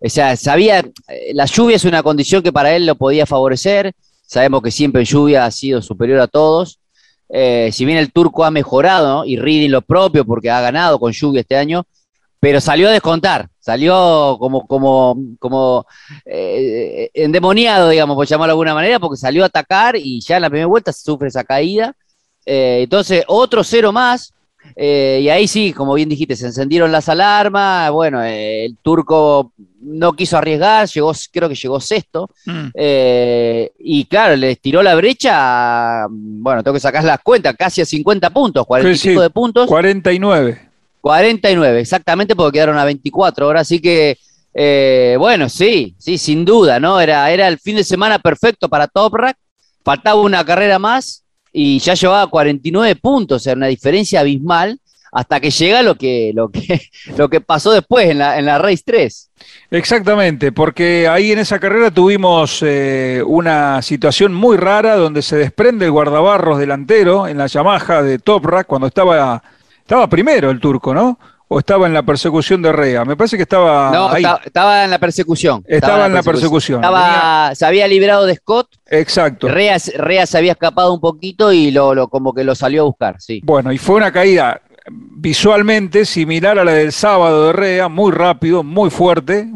o 0.00 0.08
sea, 0.10 0.36
sabía, 0.36 0.80
eh, 1.08 1.32
la 1.32 1.46
lluvia 1.46 1.76
es 1.76 1.86
una 1.86 2.02
condición 2.02 2.42
que 2.42 2.52
para 2.52 2.76
él 2.76 2.84
lo 2.84 2.94
podía 2.94 3.24
favorecer, 3.24 3.94
sabemos 4.26 4.60
que 4.60 4.70
siempre 4.70 5.02
lluvia 5.02 5.46
ha 5.46 5.50
sido 5.50 5.80
superior 5.80 6.20
a 6.20 6.26
todos, 6.26 6.78
eh, 7.30 7.70
si 7.72 7.86
bien 7.86 7.96
el 7.96 8.12
turco 8.12 8.44
ha 8.44 8.50
mejorado, 8.50 9.24
y 9.24 9.38
Reading 9.38 9.70
lo 9.70 9.80
propio, 9.80 10.26
porque 10.26 10.50
ha 10.50 10.60
ganado 10.60 10.98
con 10.98 11.10
lluvia 11.10 11.40
este 11.40 11.56
año, 11.56 11.86
pero 12.38 12.60
salió 12.60 12.88
a 12.88 12.92
descontar, 12.92 13.48
salió 13.60 14.36
como, 14.38 14.66
como, 14.66 15.16
como 15.38 15.86
eh, 16.26 17.08
endemoniado, 17.14 17.88
digamos, 17.88 18.14
por 18.14 18.26
llamarlo 18.26 18.50
de 18.50 18.52
alguna 18.52 18.74
manera, 18.74 19.00
porque 19.00 19.16
salió 19.16 19.42
a 19.42 19.46
atacar 19.46 19.96
y 19.96 20.20
ya 20.20 20.36
en 20.36 20.42
la 20.42 20.50
primera 20.50 20.66
vuelta 20.66 20.92
sufre 20.92 21.28
esa 21.28 21.44
caída 21.44 21.96
eh, 22.46 22.80
entonces, 22.82 23.24
otro 23.26 23.64
cero 23.64 23.92
más. 23.92 24.32
Eh, 24.76 25.20
y 25.22 25.28
ahí 25.28 25.46
sí, 25.46 25.72
como 25.72 25.94
bien 25.94 26.08
dijiste, 26.08 26.36
se 26.36 26.46
encendieron 26.46 26.90
las 26.90 27.08
alarmas. 27.08 27.90
Bueno, 27.90 28.22
eh, 28.22 28.64
el 28.64 28.76
turco 28.78 29.52
no 29.80 30.14
quiso 30.14 30.38
arriesgar, 30.38 30.88
llegó, 30.88 31.12
creo 31.30 31.48
que 31.48 31.54
llegó 31.54 31.80
sexto. 31.80 32.30
Mm. 32.46 32.68
Y 33.78 34.04
claro, 34.06 34.36
le 34.36 34.56
tiró 34.56 34.82
la 34.82 34.94
brecha, 34.94 36.06
bueno, 36.08 36.62
tengo 36.62 36.74
que 36.74 36.80
sacar 36.80 37.04
las 37.04 37.20
cuentas, 37.20 37.54
casi 37.58 37.82
a 37.82 37.86
50 37.86 38.30
puntos, 38.30 38.66
45 38.66 39.20
de 39.20 39.30
puntos. 39.30 39.66
49. 39.66 40.70
49, 41.00 41.80
exactamente, 41.80 42.34
porque 42.34 42.56
quedaron 42.56 42.78
a 42.78 42.84
24 42.86 43.44
ahora, 43.44 43.60
así 43.60 43.78
que, 43.78 44.16
bueno, 45.18 45.50
sí, 45.50 45.94
sí, 45.98 46.16
sin 46.16 46.46
duda, 46.46 46.80
¿no? 46.80 46.98
Era, 46.98 47.30
era 47.30 47.46
el 47.46 47.58
fin 47.58 47.76
de 47.76 47.84
semana 47.84 48.18
perfecto 48.18 48.70
para 48.70 48.88
Toprak, 48.88 49.36
faltaba 49.84 50.18
una 50.22 50.42
carrera 50.46 50.78
más 50.78 51.23
y 51.56 51.78
ya 51.78 51.94
llevaba 51.94 52.26
49 52.26 52.96
puntos, 52.96 53.46
era 53.46 53.56
una 53.56 53.68
diferencia 53.68 54.20
abismal 54.20 54.80
hasta 55.12 55.38
que 55.38 55.50
llega 55.50 55.82
lo 55.82 55.94
que, 55.94 56.32
lo 56.34 56.48
que, 56.48 56.82
lo 57.16 57.28
que 57.28 57.40
pasó 57.40 57.70
después 57.70 58.10
en 58.10 58.18
la, 58.18 58.36
en 58.36 58.46
la 58.46 58.58
Race 58.58 58.82
3. 58.84 59.30
Exactamente, 59.70 60.50
porque 60.50 61.06
ahí 61.06 61.30
en 61.30 61.38
esa 61.38 61.60
carrera 61.60 61.92
tuvimos 61.92 62.58
eh, 62.62 63.22
una 63.24 63.80
situación 63.82 64.34
muy 64.34 64.56
rara 64.56 64.96
donde 64.96 65.22
se 65.22 65.36
desprende 65.36 65.84
el 65.84 65.92
guardabarros 65.92 66.58
delantero 66.58 67.28
en 67.28 67.38
la 67.38 67.46
Yamaha 67.46 68.02
de 68.02 68.18
Toprak 68.18 68.66
cuando 68.66 68.88
estaba, 68.88 69.40
estaba 69.78 70.08
primero 70.08 70.50
el 70.50 70.58
turco, 70.58 70.92
¿no? 70.92 71.20
O 71.54 71.60
estaba 71.60 71.86
en 71.86 71.94
la 71.94 72.02
persecución 72.02 72.60
de 72.62 72.72
Rea? 72.72 73.04
Me 73.04 73.16
parece 73.16 73.36
que 73.36 73.44
estaba. 73.44 73.92
No, 73.92 74.16
Estaba, 74.16 74.84
en 74.84 74.90
la 74.90 74.98
persecución. 74.98 75.62
Estaba, 75.68 76.06
en 76.06 76.14
la 76.14 76.22
persecución. 76.24 76.82
Se 77.54 77.64
había 77.64 77.86
librado 77.86 78.26
de 78.26 78.34
Scott. 78.34 78.70
Exacto. 78.86 79.46
Rea, 79.46 79.76
Rea, 79.96 80.26
se 80.26 80.36
había 80.36 80.52
escapado 80.52 80.92
un 80.92 81.00
poquito 81.00 81.52
y 81.52 81.70
lo, 81.70 81.94
lo, 81.94 82.08
como 82.08 82.34
que 82.34 82.42
lo 82.42 82.56
salió 82.56 82.82
a 82.82 82.84
buscar, 82.86 83.20
sí. 83.20 83.40
Bueno, 83.44 83.70
y 83.70 83.78
fue 83.78 83.94
una 83.94 84.10
caída 84.10 84.60
visualmente 84.90 86.04
similar 86.04 86.58
a 86.58 86.64
la 86.64 86.72
del 86.72 86.90
sábado 86.90 87.46
de 87.46 87.52
Rea, 87.52 87.88
muy 87.88 88.10
rápido, 88.10 88.64
muy 88.64 88.90
fuerte, 88.90 89.48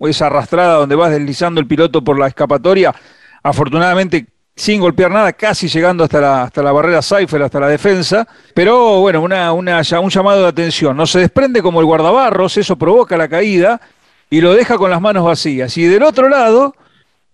esa 0.00 0.26
arrastrada 0.26 0.74
donde 0.74 0.94
vas 0.94 1.10
deslizando 1.10 1.58
el 1.58 1.66
piloto 1.66 2.04
por 2.04 2.18
la 2.18 2.26
escapatoria. 2.26 2.94
Afortunadamente 3.42 4.26
sin 4.58 4.80
golpear 4.80 5.12
nada, 5.12 5.32
casi 5.32 5.68
llegando 5.68 6.02
hasta 6.02 6.20
la, 6.20 6.42
hasta 6.42 6.64
la 6.64 6.72
barrera 6.72 7.00
Cypher, 7.00 7.40
hasta 7.42 7.60
la 7.60 7.68
defensa. 7.68 8.26
Pero 8.54 9.00
bueno, 9.00 9.22
una, 9.22 9.52
una, 9.52 9.80
un 10.00 10.10
llamado 10.10 10.42
de 10.42 10.48
atención. 10.48 10.96
No 10.96 11.06
se 11.06 11.20
desprende 11.20 11.62
como 11.62 11.78
el 11.78 11.86
guardabarros, 11.86 12.56
eso 12.56 12.76
provoca 12.76 13.16
la 13.16 13.28
caída 13.28 13.80
y 14.28 14.40
lo 14.40 14.52
deja 14.52 14.76
con 14.76 14.90
las 14.90 15.00
manos 15.00 15.24
vacías. 15.24 15.76
Y 15.78 15.84
del 15.84 16.02
otro 16.02 16.28
lado, 16.28 16.74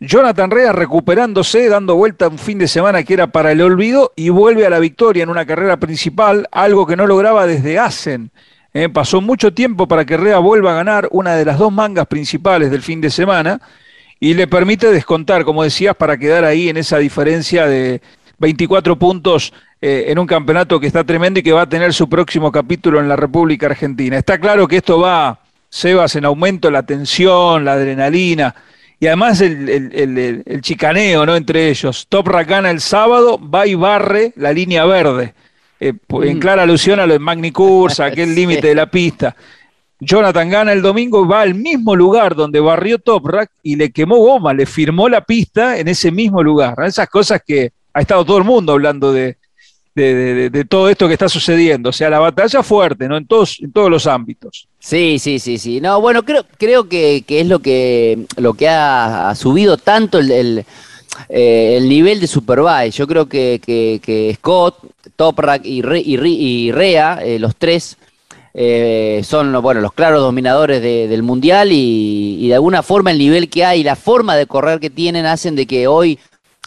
Jonathan 0.00 0.50
Rea 0.50 0.72
recuperándose, 0.72 1.70
dando 1.70 1.96
vuelta 1.96 2.28
un 2.28 2.38
fin 2.38 2.58
de 2.58 2.68
semana 2.68 3.02
que 3.04 3.14
era 3.14 3.28
para 3.28 3.52
el 3.52 3.62
olvido 3.62 4.12
y 4.16 4.28
vuelve 4.28 4.66
a 4.66 4.70
la 4.70 4.78
victoria 4.78 5.22
en 5.22 5.30
una 5.30 5.46
carrera 5.46 5.78
principal, 5.78 6.46
algo 6.52 6.86
que 6.86 6.94
no 6.94 7.06
lograba 7.06 7.46
desde 7.46 7.78
Asen. 7.78 8.32
Eh, 8.74 8.90
pasó 8.90 9.22
mucho 9.22 9.54
tiempo 9.54 9.88
para 9.88 10.04
que 10.04 10.18
Rea 10.18 10.40
vuelva 10.40 10.72
a 10.72 10.76
ganar 10.76 11.08
una 11.10 11.36
de 11.36 11.46
las 11.46 11.58
dos 11.58 11.72
mangas 11.72 12.06
principales 12.06 12.70
del 12.70 12.82
fin 12.82 13.00
de 13.00 13.08
semana 13.08 13.62
y 14.24 14.32
le 14.32 14.46
permite 14.46 14.90
descontar, 14.90 15.44
como 15.44 15.64
decías, 15.64 15.94
para 15.94 16.16
quedar 16.16 16.46
ahí 16.46 16.70
en 16.70 16.78
esa 16.78 16.96
diferencia 16.96 17.66
de 17.66 18.00
24 18.38 18.98
puntos 18.98 19.52
eh, 19.82 20.04
en 20.08 20.18
un 20.18 20.26
campeonato 20.26 20.80
que 20.80 20.86
está 20.86 21.04
tremendo 21.04 21.40
y 21.40 21.42
que 21.42 21.52
va 21.52 21.60
a 21.60 21.68
tener 21.68 21.92
su 21.92 22.08
próximo 22.08 22.50
capítulo 22.50 23.00
en 23.00 23.06
la 23.06 23.16
República 23.16 23.66
Argentina. 23.66 24.16
Está 24.16 24.38
claro 24.38 24.66
que 24.66 24.78
esto 24.78 24.98
va, 24.98 25.40
Sebas, 25.68 26.16
en 26.16 26.24
aumento 26.24 26.70
la 26.70 26.84
tensión, 26.84 27.66
la 27.66 27.74
adrenalina 27.74 28.54
y 28.98 29.08
además 29.08 29.42
el, 29.42 30.58
chicaneo 30.62 31.26
¿no? 31.26 31.36
entre 31.36 31.68
ellos. 31.68 32.06
Top 32.08 32.26
Racana 32.28 32.70
el 32.70 32.80
sábado 32.80 33.38
va 33.38 33.66
y 33.66 33.74
barre 33.74 34.32
la 34.36 34.54
línea 34.54 34.86
verde. 34.86 35.34
Eh, 35.78 35.92
en 36.22 36.38
mm. 36.38 36.40
clara 36.40 36.62
alusión 36.62 36.98
a 36.98 37.04
lo 37.04 37.12
de 37.12 37.18
Magni 37.18 37.52
Cursa, 37.52 38.04
aquel 38.06 38.34
límite 38.34 38.68
de 38.68 38.74
la 38.74 38.90
pista. 38.90 39.36
Jonathan 40.00 40.50
gana 40.50 40.72
el 40.72 40.82
domingo, 40.82 41.26
va 41.26 41.42
al 41.42 41.54
mismo 41.54 41.94
lugar 41.94 42.34
donde 42.34 42.60
barrió 42.60 42.98
Toprak 42.98 43.50
y 43.62 43.76
le 43.76 43.90
quemó 43.90 44.18
goma, 44.18 44.52
le 44.52 44.66
firmó 44.66 45.08
la 45.08 45.20
pista 45.22 45.78
en 45.78 45.88
ese 45.88 46.10
mismo 46.10 46.42
lugar. 46.42 46.74
Esas 46.84 47.08
cosas 47.08 47.40
que 47.46 47.72
ha 47.92 48.00
estado 48.00 48.24
todo 48.24 48.38
el 48.38 48.44
mundo 48.44 48.72
hablando 48.72 49.12
de, 49.12 49.36
de, 49.94 50.66
todo 50.68 50.88
esto 50.88 51.06
que 51.06 51.14
está 51.14 51.28
sucediendo. 51.28 51.90
O 51.90 51.92
sea, 51.92 52.10
la 52.10 52.18
batalla 52.18 52.62
fuerte, 52.62 53.08
¿no? 53.08 53.16
En 53.16 53.26
todos, 53.26 53.60
en 53.60 53.72
todos 53.72 53.90
los 53.90 54.06
ámbitos. 54.06 54.68
Sí, 54.78 55.18
sí, 55.18 55.38
sí, 55.38 55.58
sí. 55.58 55.80
No, 55.80 56.00
bueno, 56.00 56.24
creo, 56.24 56.44
creo 56.58 56.88
que, 56.88 57.24
es 57.26 57.46
lo 57.46 57.60
que, 57.60 58.26
lo 58.36 58.54
que 58.54 58.68
ha, 58.68 59.34
subido 59.36 59.76
tanto 59.76 60.18
el, 60.18 60.30
el, 60.30 60.66
eh, 61.28 61.78
nivel 61.82 62.20
de 62.20 62.26
Superbike. 62.26 62.92
Yo 62.92 63.06
creo 63.06 63.26
que, 63.26 63.60
que, 63.64 64.34
Scott, 64.36 64.78
Toprak 65.16 65.64
y, 65.64 65.82
y, 65.84 66.72
Rea, 66.72 67.20
eh, 67.22 67.38
los 67.38 67.54
tres, 67.56 67.96
eh, 68.56 69.22
son 69.24 69.52
bueno, 69.60 69.80
los 69.80 69.92
claros 69.92 70.20
dominadores 70.20 70.80
del 70.80 71.22
mundial 71.24 71.70
y, 71.72 72.46
de 72.46 72.54
alguna 72.54 72.84
forma 72.84 73.10
el 73.10 73.18
nivel 73.18 73.50
que 73.50 73.64
hay 73.64 73.80
y 73.80 73.84
la 73.84 73.96
forma 73.96 74.36
de 74.36 74.46
correr 74.46 74.78
que 74.78 74.90
tienen 74.90 75.26
hacen 75.26 75.56
de 75.56 75.66
que 75.66 75.88
hoy 75.88 76.20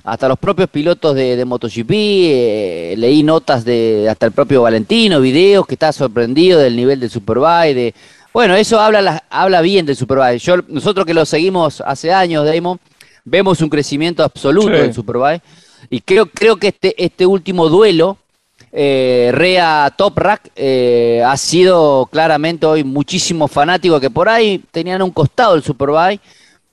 hasta 0.03 0.27
los 0.27 0.37
propios 0.37 0.69
pilotos 0.69 1.15
de, 1.15 1.43
MotoGP, 1.43 1.91
eh, 1.91 2.95
leí 2.97 3.23
notas 3.23 3.65
de 3.65 4.07
hasta 4.09 4.25
el 4.25 4.31
propio 4.31 4.61
Valentino, 4.61 5.19
videos 5.21 5.65
que 5.65 5.75
está 5.75 5.91
sorprendido 5.91 6.59
del 6.59 6.75
nivel 6.75 6.99
del 6.99 7.09
Superbike, 7.09 7.75
de 7.75 7.93
bueno, 8.33 8.55
eso 8.55 8.79
habla, 8.79 9.23
habla 9.29 9.61
bien 9.61 9.85
del 9.85 9.95
Superbike. 9.95 10.39
Yo, 10.39 10.57
nosotros 10.67 11.05
que 11.05 11.13
lo 11.13 11.25
seguimos 11.25 11.81
hace 11.81 12.13
años, 12.13 12.45
Damon, 12.45 12.79
vemos 13.25 13.61
un 13.61 13.69
crecimiento 13.69 14.23
absoluto 14.23 14.69
del 14.69 14.93
Superbike 14.93 15.41
y 15.89 16.01
creo, 16.01 16.27
creo 16.27 16.57
que 16.57 16.67
este, 16.67 17.03
este 17.03 17.25
último 17.25 17.67
duelo 17.69 18.17
eh, 18.71 19.29
Rea 19.33 19.93
Toprak 19.95 20.51
eh, 20.55 21.23
ha 21.25 21.37
sido 21.37 22.07
claramente 22.11 22.65
hoy 22.65 22.83
muchísimos 22.83 23.51
fanáticos 23.51 24.01
que 24.01 24.09
por 24.09 24.29
ahí 24.29 24.63
tenían 24.71 25.01
un 25.01 25.11
costado 25.11 25.55
el 25.55 25.63
Superbike. 25.63 26.21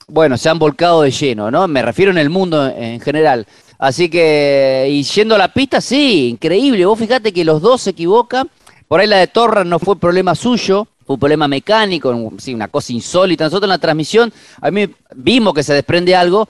Bueno, 0.07 0.37
se 0.37 0.49
han 0.49 0.59
volcado 0.59 1.03
de 1.03 1.11
lleno, 1.11 1.51
¿no? 1.51 1.67
Me 1.67 1.81
refiero 1.83 2.11
en 2.11 2.19
el 2.19 2.29
mundo 2.29 2.67
en 2.67 3.01
general. 3.01 3.47
Así 3.79 4.09
que, 4.09 4.87
y 4.91 5.03
yendo 5.03 5.35
a 5.35 5.39
la 5.39 5.53
pista, 5.53 5.81
sí, 5.81 6.29
increíble. 6.29 6.85
Vos 6.85 6.99
fíjate 6.99 7.33
que 7.33 7.45
los 7.45 7.63
dos 7.63 7.83
se 7.83 7.91
equivocan. 7.91 8.51
Por 8.87 9.01
ahí 9.01 9.07
la 9.07 9.19
de 9.19 9.27
Torres 9.27 9.67
no 9.67 9.79
fue 9.79 9.99
problema 9.99 10.35
suyo, 10.35 10.87
fue 11.07 11.15
un 11.15 11.21
problema 11.21 11.49
mecánico, 11.49 12.33
sí, 12.39 12.55
una 12.55 12.69
cosa 12.69 12.93
insólita. 12.93 13.45
Nosotros 13.45 13.67
en 13.67 13.71
la 13.71 13.79
transmisión, 13.79 14.33
a 14.61 14.71
mí 14.71 14.89
vimos 15.15 15.55
que 15.55 15.63
se 15.63 15.75
desprende 15.75 16.15
algo, 16.15 16.49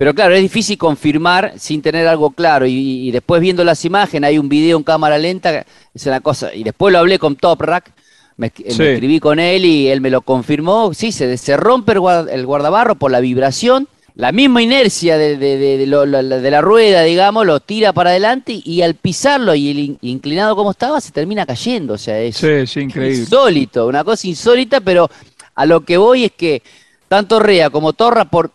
pero 0.00 0.14
claro, 0.14 0.34
es 0.34 0.40
difícil 0.40 0.78
confirmar 0.78 1.52
sin 1.58 1.82
tener 1.82 2.08
algo 2.08 2.30
claro. 2.30 2.64
Y, 2.66 3.10
después 3.10 3.42
viendo 3.42 3.64
las 3.64 3.84
imágenes, 3.84 4.28
hay 4.28 4.38
un 4.38 4.48
video 4.48 4.78
en 4.78 4.82
cámara 4.82 5.18
lenta, 5.18 5.66
es 5.92 6.06
una 6.06 6.20
cosa. 6.20 6.54
Y 6.54 6.64
después 6.64 6.90
lo 6.90 7.00
hablé 7.00 7.18
con 7.18 7.36
Toprak, 7.36 7.92
me, 8.38 8.50
me 8.78 8.92
escribí 8.94 9.20
con 9.20 9.38
él 9.38 9.66
y 9.66 9.88
él 9.88 10.00
me 10.00 10.08
lo 10.08 10.22
confirmó. 10.22 10.94
Sí, 10.94 11.12
se, 11.12 11.36
se 11.36 11.54
rompe 11.58 11.92
el, 11.92 12.46
guardabarro 12.46 12.94
por 12.94 13.10
la 13.10 13.20
vibración. 13.20 13.88
La 14.14 14.32
misma 14.32 14.62
inercia 14.62 15.18
de, 15.18 15.86
la 16.50 16.60
rueda, 16.62 17.02
digamos, 17.02 17.44
lo 17.44 17.60
tira 17.60 17.92
para 17.92 18.08
adelante 18.08 18.58
y, 18.64 18.80
al 18.80 18.94
pisarlo 18.94 19.54
y 19.54 19.70
el 19.70 19.98
inclinado 20.00 20.56
como 20.56 20.70
estaba, 20.70 20.98
se 21.02 21.12
termina 21.12 21.44
cayendo. 21.44 21.92
O 21.92 21.98
sea, 21.98 22.18
es 22.18 22.38
sí, 22.38 22.80
increíble. 22.80 23.18
insólito, 23.18 23.86
una 23.86 24.02
cosa 24.02 24.26
insólita, 24.26 24.80
pero 24.80 25.10
a 25.54 25.66
lo 25.66 25.84
que 25.84 25.98
voy 25.98 26.24
es 26.24 26.32
que 26.32 26.62
tanto 27.06 27.38
Rea 27.38 27.68
como 27.68 27.92
Torra, 27.92 28.24
por 28.24 28.52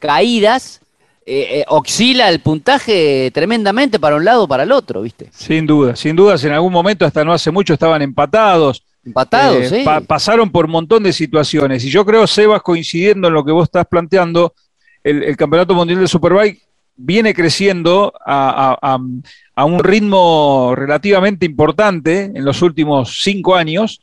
caídas, 0.00 0.80
eh, 1.26 1.60
eh, 1.60 1.64
oscila 1.68 2.28
el 2.28 2.40
puntaje 2.40 3.30
tremendamente 3.32 4.00
para 4.00 4.16
un 4.16 4.24
lado 4.24 4.44
o 4.44 4.48
para 4.48 4.64
el 4.64 4.72
otro, 4.72 5.02
¿viste? 5.02 5.28
Sin 5.32 5.64
duda, 5.64 5.94
sin 5.94 6.16
dudas, 6.16 6.42
en 6.42 6.52
algún 6.52 6.72
momento, 6.72 7.04
hasta 7.04 7.24
no 7.24 7.32
hace 7.32 7.52
mucho, 7.52 7.74
estaban 7.74 8.02
empatados. 8.02 8.82
Empatados, 9.04 9.70
eh, 9.70 9.84
pasaron 10.08 10.50
por 10.50 10.64
un 10.64 10.72
montón 10.72 11.04
de 11.04 11.12
situaciones. 11.12 11.84
Y 11.84 11.90
yo 11.90 12.04
creo, 12.04 12.26
Sebas, 12.26 12.62
coincidiendo 12.62 13.28
en 13.28 13.34
lo 13.34 13.44
que 13.44 13.52
vos 13.52 13.64
estás 13.64 13.86
planteando, 13.86 14.54
el, 15.04 15.36
Campeonato 15.36 15.74
Mundial 15.74 16.00
de 16.00 16.08
Superbike 16.08 16.62
viene 16.96 17.32
creciendo 17.32 18.12
a, 18.26 18.98
un 19.56 19.78
ritmo 19.78 20.74
relativamente 20.74 21.46
importante 21.46 22.32
en 22.34 22.44
los 22.44 22.60
últimos 22.60 23.22
cinco 23.22 23.54
años. 23.54 24.00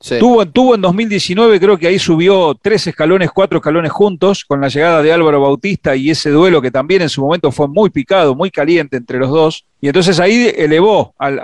Tuvo, 0.00 0.46
tuvo, 0.46 0.76
en 0.76 0.80
2019, 0.80 1.58
creo 1.58 1.76
que 1.76 1.88
ahí 1.88 1.98
subió 1.98 2.54
tres 2.54 2.86
escalones, 2.86 3.32
cuatro 3.32 3.58
escalones 3.58 3.90
juntos, 3.90 4.44
con 4.44 4.60
la 4.60 4.68
llegada 4.68 5.02
de 5.02 5.12
Álvaro 5.12 5.40
Bautista 5.40 5.96
y 5.96 6.10
ese 6.10 6.30
duelo 6.30 6.62
que 6.62 6.70
también 6.70 7.02
en 7.02 7.08
su 7.08 7.20
momento 7.20 7.50
fue 7.50 7.66
muy 7.66 7.90
picado, 7.90 8.36
muy 8.36 8.52
caliente 8.52 8.96
entre 8.96 9.18
los 9.18 9.28
dos. 9.28 9.64
Y 9.80 9.88
entonces 9.88 10.20
ahí 10.20 10.52
elevó, 10.56 11.14
al, 11.18 11.40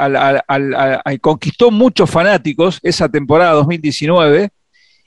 al, 0.46 1.20
conquistó 1.20 1.72
muchos 1.72 2.08
fanáticos 2.08 2.78
esa 2.84 3.08
temporada 3.08 3.52
2019 3.54 4.50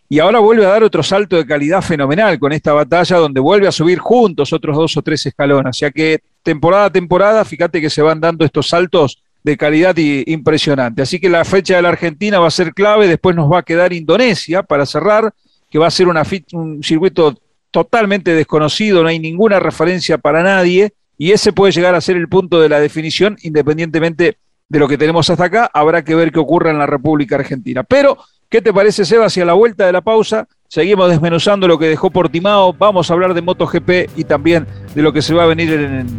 y 0.09 0.19
ahora 0.19 0.39
vuelve 0.39 0.65
a 0.65 0.69
dar 0.69 0.83
otro 0.83 1.01
salto 1.01 1.37
de 1.37 1.45
calidad 1.45 1.81
fenomenal 1.81 2.39
con 2.39 2.51
esta 2.51 2.73
batalla 2.73 3.17
donde 3.17 3.39
vuelve 3.39 3.67
a 3.67 3.71
subir 3.71 3.99
juntos 3.99 4.51
otros 4.51 4.75
dos 4.75 4.97
o 4.97 5.01
tres 5.01 5.25
escalones. 5.25 5.69
O 5.69 5.73
sea 5.73 5.91
que 5.91 6.19
temporada 6.43 6.85
a 6.85 6.91
temporada, 6.91 7.45
fíjate 7.45 7.79
que 7.79 7.89
se 7.89 8.01
van 8.01 8.19
dando 8.19 8.43
estos 8.43 8.67
saltos 8.67 9.23
de 9.43 9.57
calidad 9.57 9.95
impresionante. 9.97 11.01
Así 11.01 11.19
que 11.19 11.29
la 11.29 11.45
fecha 11.45 11.75
de 11.75 11.81
la 11.81 11.89
Argentina 11.89 12.39
va 12.39 12.47
a 12.47 12.51
ser 12.51 12.73
clave, 12.73 13.07
después 13.07 13.35
nos 13.35 13.51
va 13.51 13.59
a 13.59 13.63
quedar 13.63 13.93
Indonesia 13.93 14.63
para 14.63 14.85
cerrar, 14.85 15.33
que 15.69 15.79
va 15.79 15.87
a 15.87 15.91
ser 15.91 16.07
un 16.07 16.83
circuito 16.83 17.37
totalmente 17.71 18.33
desconocido, 18.33 19.03
no 19.03 19.09
hay 19.09 19.19
ninguna 19.19 19.59
referencia 19.59 20.17
para 20.17 20.43
nadie, 20.43 20.93
y 21.17 21.31
ese 21.31 21.53
puede 21.53 21.71
llegar 21.71 21.95
a 21.95 22.01
ser 22.01 22.17
el 22.17 22.27
punto 22.27 22.59
de 22.59 22.69
la 22.69 22.79
definición, 22.79 23.37
independientemente 23.41 24.37
de 24.69 24.79
lo 24.79 24.87
que 24.87 24.97
tenemos 24.97 25.29
hasta 25.29 25.45
acá. 25.45 25.69
Habrá 25.73 26.03
que 26.03 26.15
ver 26.15 26.31
qué 26.31 26.39
ocurre 26.39 26.69
en 26.69 26.77
la 26.77 26.85
República 26.85 27.35
Argentina. 27.35 27.83
Pero, 27.83 28.17
¿qué 28.49 28.61
te 28.61 28.73
parece, 28.73 29.05
Seba, 29.05 29.25
hacia 29.25 29.45
la 29.45 29.53
vuelta 29.53 29.85
de 29.85 29.91
la 29.91 30.01
pausa? 30.01 30.47
Seguimos 30.69 31.09
desmenuzando 31.09 31.65
lo 31.65 31.79
que 31.79 31.87
dejó 31.87 32.09
Portimao, 32.09 32.73
vamos 32.73 33.09
a 33.09 33.13
hablar 33.13 33.33
de 33.33 33.41
MotoGP 33.41 34.17
y 34.17 34.25
también 34.25 34.67
de 34.93 35.01
lo 35.01 35.13
que 35.13 35.21
se 35.21 35.33
va 35.33 35.43
a 35.43 35.45
venir 35.45 35.71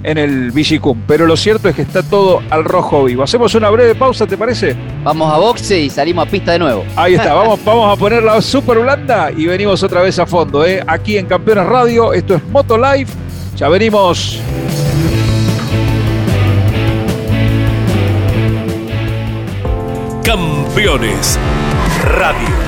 en, 0.03 0.19
el 0.19 0.53
Vigicum. 0.53 1.03
Pero 1.07 1.27
lo 1.27 1.37
cierto 1.37 1.69
es 1.69 1.77
que 1.77 1.83
está 1.83 2.03
todo 2.03 2.41
al 2.49 2.65
rojo 2.65 3.05
vivo. 3.05 3.23
Hacemos 3.23 3.55
una 3.55 3.69
breve 3.69 3.95
pausa, 3.95 4.27
¿te 4.27 4.39
parece? 4.39 4.75
Vamos 5.05 5.31
a 5.31 5.37
boxe 5.37 5.79
y 5.79 5.91
salimos 5.91 6.27
a 6.27 6.31
pista 6.31 6.53
de 6.53 6.61
nuevo. 6.61 6.83
Ahí 6.97 7.13
está, 7.13 7.35
vamos, 7.35 7.63
vamos 7.63 7.95
a 7.95 8.01
poner 8.01 8.23
la 8.23 8.41
super 8.41 8.79
blanda 8.79 9.31
y 9.37 9.45
venimos 9.45 9.83
otra 9.83 10.01
vez 10.01 10.19
a 10.19 10.25
fondo. 10.25 10.65
¿eh? 10.65 10.83
Aquí 10.87 11.19
en 11.19 11.27
Campeones 11.27 11.67
Radio, 11.67 12.15
esto 12.15 12.35
es 12.35 12.43
Moto 12.49 12.79
Live. 12.79 13.11
Ya 13.55 13.69
venimos. 13.69 14.41
Campeones 20.25 21.39
Radio 22.03 22.68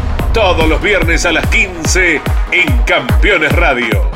todos 0.33 0.67
los 0.67 0.81
viernes 0.81 1.25
a 1.25 1.31
las 1.31 1.45
15 1.47 2.21
en 2.51 2.77
Campeones 2.83 3.51
Radio. 3.51 4.09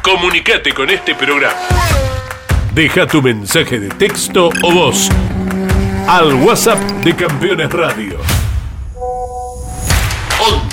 Comunicate 0.00 0.72
con 0.72 0.90
este 0.90 1.14
programa. 1.14 1.56
Deja 2.72 3.06
tu 3.06 3.20
mensaje 3.20 3.80
de 3.80 3.88
texto 3.88 4.50
o 4.62 4.72
voz 4.72 5.08
al 6.06 6.34
WhatsApp 6.34 6.78
de 7.02 7.16
Campeones 7.16 7.72
Radio. 7.72 8.18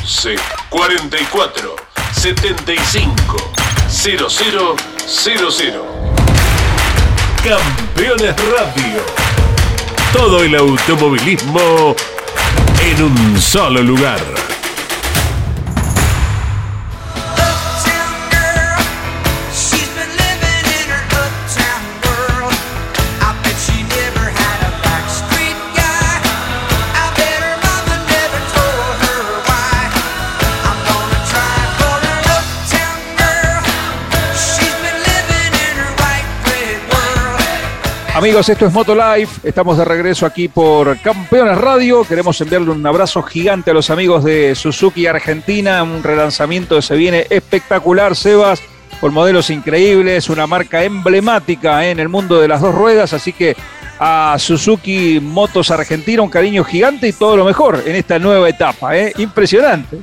11 0.04 0.36
44 0.70 1.76
75 2.12 3.52
0000 3.90 4.76
Campeones 7.44 8.36
Radio. 8.52 9.02
Todo 10.14 10.44
el 10.44 10.56
automovilismo 10.56 11.96
en 12.84 13.04
un 13.04 13.40
solo 13.40 13.82
lugar. 13.82 14.61
Amigos, 38.22 38.50
esto 38.50 38.68
es 38.68 38.72
Moto 38.72 38.94
Life. 38.94 39.50
Estamos 39.50 39.80
de 39.80 39.84
regreso 39.84 40.28
aquí 40.28 40.48
por 40.48 40.96
Campeones 41.00 41.58
Radio. 41.58 42.04
Queremos 42.04 42.40
enviarle 42.40 42.70
un 42.70 42.86
abrazo 42.86 43.24
gigante 43.24 43.72
a 43.72 43.74
los 43.74 43.90
amigos 43.90 44.24
de 44.24 44.54
Suzuki 44.54 45.08
Argentina. 45.08 45.82
Un 45.82 46.04
relanzamiento 46.04 46.76
que 46.76 46.84
se 46.84 46.96
viene 46.96 47.26
espectacular, 47.32 48.16
Sebas, 48.16 48.62
con 49.00 49.12
modelos 49.12 49.50
increíbles, 49.50 50.30
una 50.30 50.46
marca 50.46 50.84
emblemática 50.84 51.88
en 51.88 52.00
el 52.00 52.10
mundo 52.10 52.40
de 52.40 52.48
las 52.48 52.62
dos 52.62 52.76
ruedas. 52.76 53.12
Así 53.14 53.34
que 53.34 53.56
a 53.98 54.36
Suzuki 54.38 55.20
Motos 55.20 55.72
Argentina 55.72 56.22
un 56.22 56.30
cariño 56.30 56.64
gigante 56.64 57.08
y 57.08 57.14
todo 57.14 57.36
lo 57.36 57.44
mejor 57.44 57.82
en 57.88 57.96
esta 57.96 58.20
nueva 58.20 58.48
etapa. 58.48 58.96
¿eh? 58.96 59.14
Impresionante. 59.18 59.98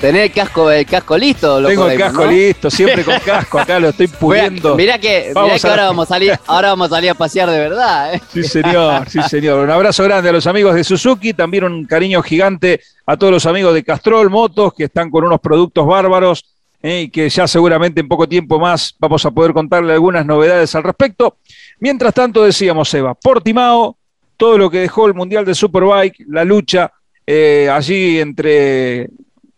¿Tenés 0.00 0.22
el 0.22 0.32
casco, 0.32 0.70
el 0.70 0.86
casco 0.86 1.18
listo? 1.18 1.62
Tengo 1.66 1.86
el 1.86 1.98
casco 1.98 2.24
listo, 2.24 2.70
siempre 2.70 3.04
con 3.04 3.18
casco, 3.24 3.58
acá 3.58 3.78
lo 3.78 3.90
estoy 3.90 4.06
puliendo. 4.06 4.74
Mirá 4.74 4.98
que, 4.98 5.30
ahora, 5.34 5.84
vamos 5.86 6.06
a 6.06 6.14
salir, 6.14 6.38
ahora 6.46 6.70
vamos 6.70 6.86
a 6.86 6.96
salir 6.96 7.10
a 7.10 7.14
pasear 7.14 7.50
de 7.50 7.58
verdad. 7.58 8.14
¿eh? 8.14 8.20
Sí, 8.32 8.42
señor, 8.42 9.10
sí, 9.10 9.20
señor. 9.28 9.62
Un 9.62 9.70
abrazo 9.70 10.02
grande 10.04 10.30
a 10.30 10.32
los 10.32 10.46
amigos 10.46 10.74
de 10.74 10.84
Suzuki, 10.84 11.34
también 11.34 11.64
un 11.64 11.84
cariño 11.84 12.22
gigante 12.22 12.80
a 13.04 13.14
todos 13.18 13.30
los 13.30 13.44
amigos 13.44 13.74
de 13.74 13.84
Castrol 13.84 14.30
Motos, 14.30 14.72
que 14.72 14.84
están 14.84 15.10
con 15.10 15.22
unos 15.22 15.38
productos 15.38 15.86
bárbaros 15.86 16.46
¿eh? 16.82 17.02
y 17.02 17.10
que 17.10 17.28
ya 17.28 17.46
seguramente 17.46 18.00
en 18.00 18.08
poco 18.08 18.26
tiempo 18.26 18.58
más 18.58 18.94
vamos 18.98 19.26
a 19.26 19.30
poder 19.30 19.52
contarle 19.52 19.92
algunas 19.92 20.24
novedades 20.24 20.74
al 20.74 20.82
respecto. 20.82 21.36
Mientras 21.78 22.14
tanto, 22.14 22.42
decíamos, 22.42 22.92
Eva, 22.94 23.12
Portimao, 23.12 23.98
todo 24.38 24.56
lo 24.56 24.70
que 24.70 24.78
dejó 24.78 25.06
el 25.06 25.12
Mundial 25.12 25.44
de 25.44 25.54
Superbike, 25.54 26.24
la 26.26 26.42
lucha 26.42 26.90
eh, 27.26 27.68
allí 27.70 28.18
entre 28.18 29.10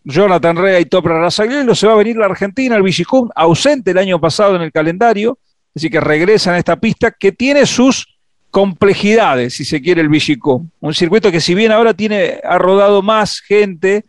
Jonathan 0.05 0.57
Rea 0.57 0.81
y 0.81 0.87
Topra 0.87 1.21
Razaglielo, 1.21 1.75
se 1.75 1.87
va 1.87 1.93
a 1.93 1.97
venir 1.97 2.17
la 2.17 2.27
Argentina, 2.27 2.77
el 2.77 2.83
Vigicum, 2.83 3.29
ausente 3.35 3.93
el 3.93 3.99
año 3.99 4.21
pasado 4.21 4.57
en 4.57 4.63
el 4.63 4.73
calendario, 4.73 5.39
así 5.75 5.89
que 5.91 6.01
regresan 6.01 6.55
a 6.55 6.59
esta 6.59 6.77
pista 6.77 7.11
que 7.11 7.33
tiene 7.33 7.67
sus 7.67 8.19
complejidades, 8.51 9.55
si 9.55 9.65
se 9.65 9.81
quiere, 9.81 10.01
el 10.01 10.09
Vigicum. 10.09 10.69
Un 10.81 10.95
circuito 10.95 11.31
que 11.31 11.41
si 11.41 11.55
bien 11.55 11.73
ahora 11.73 11.95
tiene, 11.95 12.41
ha 12.45 12.59
rodado 12.59 13.01
más 13.01 13.41
gente, 13.41 14.05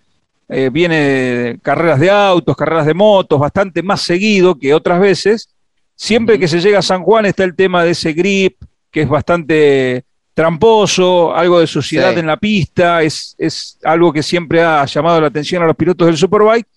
eh, 0.49 0.69
viene 0.71 1.59
carreras 1.61 1.99
de 1.99 2.09
autos, 2.09 2.55
carreras 2.55 2.85
de 2.85 2.93
motos, 2.93 3.39
bastante 3.39 3.81
más 3.81 4.01
seguido 4.01 4.55
que 4.55 4.73
otras 4.73 4.99
veces, 4.99 5.49
siempre 5.95 6.37
que 6.37 6.47
se 6.47 6.59
llega 6.59 6.79
a 6.79 6.83
San 6.83 7.03
Juan 7.03 7.25
está 7.25 7.43
el 7.43 7.55
tema 7.55 7.83
de 7.83 7.91
ese 7.91 8.13
grip, 8.13 8.57
que 8.91 9.01
es 9.01 9.09
bastante 9.09 10.05
tramposo, 10.33 11.35
algo 11.35 11.59
de 11.59 11.67
suciedad 11.67 12.17
en 12.17 12.27
la 12.27 12.37
pista, 12.37 13.03
es, 13.03 13.35
es 13.37 13.77
algo 13.83 14.11
que 14.11 14.23
siempre 14.23 14.63
ha 14.63 14.85
llamado 14.85 15.21
la 15.21 15.27
atención 15.27 15.63
a 15.63 15.67
los 15.67 15.75
pilotos 15.75 16.07
del 16.07 16.17
Superbike. 16.17 16.67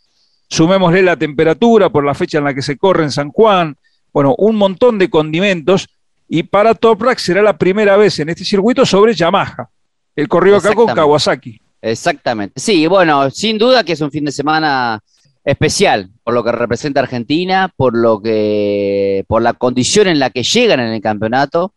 Sumémosle 0.49 1.03
la 1.03 1.17
temperatura 1.17 1.91
por 1.91 2.05
la 2.05 2.15
fecha 2.15 2.39
en 2.39 2.45
la 2.45 2.55
que 2.55 2.63
se 2.63 2.77
corre 2.77 3.03
en 3.03 3.11
San 3.11 3.31
Juan, 3.31 3.77
bueno, 4.13 4.35
un 4.39 4.57
montón 4.57 4.99
de 4.99 5.11
condimentos. 5.11 5.89
Y 6.29 6.45
para 6.45 6.75
Toprak 6.75 7.19
será 7.19 7.43
la 7.43 7.57
primera 7.57 7.97
vez 7.97 8.19
en 8.19 8.29
este 8.29 8.45
circuito 8.45 8.87
sobre 8.87 9.15
Yamaha. 9.15 9.69
El 10.15 10.29
corrió 10.29 10.57
acá 10.57 10.73
con 10.75 10.87
Kawasaki. 10.87 11.61
Exactamente. 11.83 12.59
Sí, 12.59 12.87
bueno, 12.87 13.31
sin 13.31 13.59
duda 13.59 13.85
que 13.85 13.93
es 13.93 14.01
un 14.01 14.11
fin 14.11 14.25
de 14.25 14.33
semana 14.33 15.01
especial 15.45 16.11
por 16.25 16.35
lo 16.35 16.43
que 16.43 16.51
representa 16.51 17.01
Argentina, 17.01 17.73
por 17.77 17.97
lo 17.97 18.21
que, 18.21 19.25
por 19.29 19.43
la 19.43 19.53
condición 19.53 20.09
en 20.09 20.19
la 20.19 20.31
que 20.31 20.43
llegan 20.43 20.81
en 20.81 20.89
el 20.89 21.01
campeonato. 21.01 21.73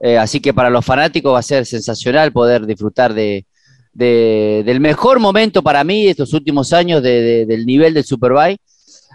Eh, 0.00 0.18
así 0.18 0.40
que 0.40 0.52
para 0.52 0.70
los 0.70 0.84
fanáticos 0.84 1.32
va 1.34 1.38
a 1.38 1.42
ser 1.42 1.64
sensacional 1.64 2.32
poder 2.32 2.66
disfrutar 2.66 3.14
de, 3.14 3.46
del 3.94 4.80
mejor 4.80 5.20
momento 5.20 5.62
para 5.62 5.82
mí 5.82 6.04
de 6.04 6.10
estos 6.10 6.34
últimos 6.34 6.72
años 6.72 7.02
del 7.02 7.64
nivel 7.64 7.94
del 7.94 8.04
Superbike. 8.04 8.60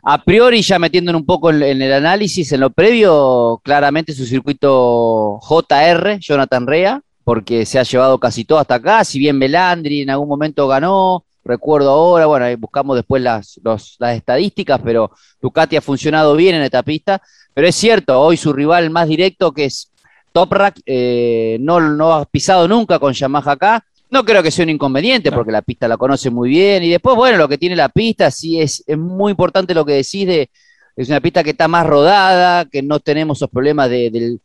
A 0.04 0.24
priori, 0.24 0.64
ya 0.64 0.80
metiéndonos 0.80 1.22
un 1.22 1.28
poco 1.28 1.52
en, 1.52 1.62
el 1.62 1.94
análisis, 1.94 2.52
en 2.52 2.62
lo 2.62 2.72
previo, 2.72 3.62
claramente 3.64 4.14
su 4.14 4.26
circuito 4.26 5.40
JR, 5.42 6.18
Jonathan 6.20 6.66
Rea, 6.66 7.02
porque 7.24 7.68
se 7.68 7.78
ha 7.78 7.84
llevado 7.84 8.18
casi 8.18 8.44
todo 8.44 8.58
hasta 8.58 8.76
acá. 8.76 9.04
Si 9.04 9.20
bien 9.20 9.38
Melandri 9.38 10.02
en 10.02 10.10
algún 10.10 10.28
momento 10.28 10.68
ganó, 10.68 11.24
recuerdo 11.44 11.92
ahora, 11.92 12.26
bueno, 12.26 12.46
buscamos 12.58 12.96
después 12.96 13.22
las, 13.22 13.60
las 13.64 14.16
estadísticas, 14.16 14.82
pero 14.84 15.12
Ducati 15.40 15.76
ha 15.76 15.82
funcionado 15.82 16.36
bien 16.36 16.56
en 16.56 16.64
esta 16.64 16.82
pista. 16.82 17.22
Pero 17.54 17.68
es 17.68 17.76
cierto, 17.76 18.20
hoy 18.20 18.38
su 18.38 18.54
rival 18.54 18.90
más 18.90 19.08
directo, 19.08 19.52
que 19.52 19.66
es 19.66 19.91
Toprak 20.32 20.80
eh, 20.86 21.58
no, 21.60 21.80
no 21.80 22.14
ha 22.14 22.26
pisado 22.26 22.68
nunca 22.68 23.00
con 23.00 23.14
Yamaha 23.14 23.52
acá. 23.52 23.86
No 24.10 24.26
creo 24.26 24.44
que 24.44 24.52
sea 24.52 24.64
un 24.64 24.72
inconveniente 24.72 25.32
porque 25.32 25.52
la 25.52 25.62
pista 25.62 25.88
la 25.88 25.98
conoce 25.98 26.30
muy 26.30 26.50
bien. 26.50 26.84
Y 26.84 26.90
después, 26.90 27.16
bueno, 27.16 27.38
lo 27.38 27.48
que 27.48 27.58
tiene 27.58 27.76
la 27.76 27.90
pista, 27.90 28.30
sí 28.30 28.60
es, 28.60 28.84
es 28.86 28.98
muy 28.98 29.32
importante 29.32 29.74
lo 29.74 29.86
que 29.86 29.94
decís 29.94 30.28
de. 30.28 30.50
Es 30.98 31.08
una 31.08 31.22
pista 31.22 31.44
que 31.44 31.52
está 31.52 31.70
más 31.70 31.86
rodada, 31.86 32.66
que 32.66 32.82
no 32.82 33.00
tenemos 33.00 33.38
esos 33.38 33.50
problemas 33.50 33.90
de, 33.90 34.38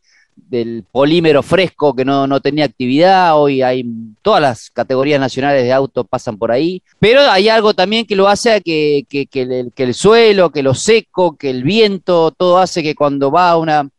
del 0.49 0.83
polímero 0.91 1.43
fresco 1.43 1.95
que 1.95 2.05
no, 2.05 2.27
no, 2.27 2.39
tenía 2.39 2.65
actividad. 2.65 3.37
Hoy 3.37 3.61
hay 3.61 3.83
todas 4.21 4.41
las 4.41 4.69
categorías 4.69 5.19
nacionales 5.19 5.63
de 5.63 5.73
auto 5.73 6.03
pasan 6.03 6.37
por 6.37 6.51
ahí. 6.51 6.81
Pero 6.99 7.21
hay 7.21 7.49
algo 7.49 7.73
también 7.73 8.05
que 8.05 8.15
lo 8.15 8.27
hace 8.27 8.53
a 8.53 8.61
que, 8.61 9.05
que, 9.09 9.25
que, 9.25 9.41
el, 9.41 9.71
que, 9.73 9.83
el, 9.83 9.93
suelo, 9.93 10.51
que 10.51 10.63
lo 10.63 10.73
seco, 10.73 11.35
que 11.35 11.49
el 11.49 11.63
viento, 11.63 12.31
todo 12.31 12.59
hace 12.59 12.83
que 12.83 12.95
cuando 12.95 13.31
va 13.31 13.51
a 13.51 13.57
una, 13.57 13.89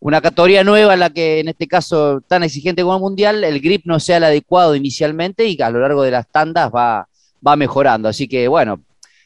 una 0.00 0.20
categoría 0.20 0.64
nueva, 0.64 0.96
la 0.96 1.10
que 1.10 1.40
en 1.40 1.48
este 1.48 1.68
caso 1.68 2.22
tan 2.26 2.42
exigente 2.42 2.82
como 2.82 2.96
el 2.96 3.00
mundial, 3.00 3.44
el 3.44 3.60
grip 3.60 3.82
no 3.84 4.00
sea 4.00 4.16
el 4.16 4.24
adecuado 4.24 4.74
inicialmente 4.74 5.46
y 5.46 5.60
a 5.60 5.70
lo 5.70 5.80
largo 5.80 6.02
de 6.02 6.10
las 6.10 6.26
tandas 6.26 6.70
va, 6.74 7.06
va 7.46 7.56
mejorando. 7.56 8.08
Así 8.08 8.26
que 8.26 8.48
bueno, 8.48 8.80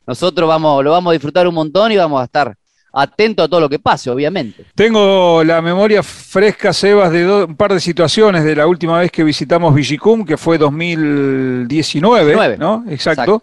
nosotros 0.06 0.48
vamos, 0.48 0.84
lo 0.84 0.90
vamos 0.90 1.10
a 1.10 1.14
disfrutar 1.14 1.46
un 1.46 1.54
montón 1.54 1.92
y 1.92 1.96
vamos 1.96 2.20
a 2.20 2.24
estar 2.24 2.54
atento 2.92 3.42
a 3.42 3.48
todo 3.48 3.60
lo 3.60 3.68
que 3.68 3.78
pase, 3.78 4.10
obviamente. 4.10 4.64
Tengo 4.74 5.42
la 5.44 5.60
memoria 5.60 6.02
fresca, 6.02 6.72
Sebas, 6.72 7.10
de 7.10 7.44
un 7.44 7.56
par 7.56 7.72
de 7.72 7.80
situaciones 7.80 8.44
de 8.44 8.54
la 8.56 8.66
última 8.66 8.98
vez 8.98 9.10
que 9.10 9.24
visitamos 9.24 9.74
Vigicum, 9.74 10.24
que 10.24 10.36
fue 10.36 10.58
2019, 10.58 12.56
¿no? 12.56 12.84
Exacto. 12.88 13.42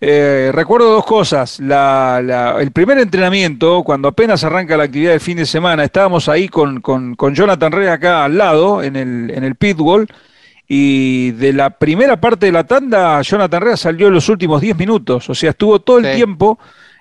Eh, 0.00 0.50
recuerdo 0.54 0.92
dos 0.92 1.04
cosas. 1.04 1.60
el 1.60 2.72
primer 2.72 2.98
entrenamiento, 2.98 3.82
cuando 3.82 4.08
apenas 4.08 4.42
arranca 4.44 4.76
la 4.76 4.84
actividad 4.84 5.10
del 5.10 5.20
fin 5.20 5.36
de 5.36 5.46
semana, 5.46 5.84
estábamos 5.84 6.28
ahí 6.28 6.48
con, 6.48 6.80
con, 6.80 7.14
con 7.16 7.34
Jonathan 7.34 7.72
Rey 7.72 7.88
acá 7.88 8.24
al 8.24 8.38
lado, 8.38 8.82
en 8.82 8.96
el, 8.96 9.30
en 9.30 9.44
el 9.44 9.56
pitbull, 9.56 10.06
y 10.72 11.32
de 11.32 11.52
la 11.52 11.70
primera 11.70 12.20
parte 12.20 12.46
de 12.46 12.52
la 12.52 12.62
tanda, 12.62 13.20
Jonathan 13.22 13.60
Rea 13.60 13.76
salió 13.76 14.06
en 14.06 14.14
los 14.14 14.28
últimos 14.28 14.60
10 14.60 14.78
minutos. 14.78 15.28
O 15.28 15.34
sea, 15.34 15.50
estuvo 15.50 15.80
todo 15.80 15.98
el 15.98 16.14
tiempo 16.14 16.60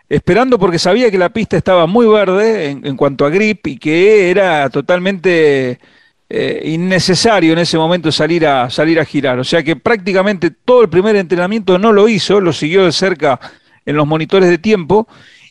esperando 0.09 0.57
porque 0.57 0.79
sabía 0.79 1.11
que 1.11 1.19
la 1.19 1.29
pista 1.29 1.55
estaba 1.55 1.85
muy 1.85 2.07
verde 2.07 2.71
en, 2.71 2.97
cuanto 2.97 3.27
a 3.27 3.29
grip 3.29 3.67
y 3.67 3.77
que 3.77 4.31
era 4.31 4.71
totalmente 4.71 5.79
eh, 6.31 6.61
innecesario 6.65 7.53
en 7.53 7.59
ese 7.59 7.77
momento 7.77 8.11
salir 8.11 8.45
a, 8.45 8.69
salir 8.69 8.99
a 8.99 9.05
girar. 9.05 9.39
O 9.39 9.43
sea 9.43 9.63
que 9.63 9.75
prácticamente 9.75 10.51
todo 10.51 10.83
el 10.83 10.89
primer 10.89 11.15
entrenamiento 11.15 11.79
no 11.79 11.91
lo 11.91 12.07
hizo, 12.07 12.39
lo 12.39 12.53
siguió 12.53 12.85
de 12.85 12.91
cerca 12.91 13.39
en 13.85 13.95
los 13.95 14.05
monitores 14.05 14.49
de 14.49 14.59
tiempo. 14.59 15.07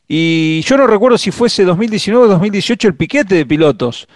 Y 0.06 0.62
yo 0.62 0.76
no 0.76 0.86
recuerdo 0.86 1.18
si 1.18 1.30
fuese 1.32 1.64
2019 1.64 2.26
o 2.26 2.28
2018 2.28 2.88
el 2.88 2.94
piquete 2.94 3.34
de 3.34 3.44
pilotos. 3.44 4.06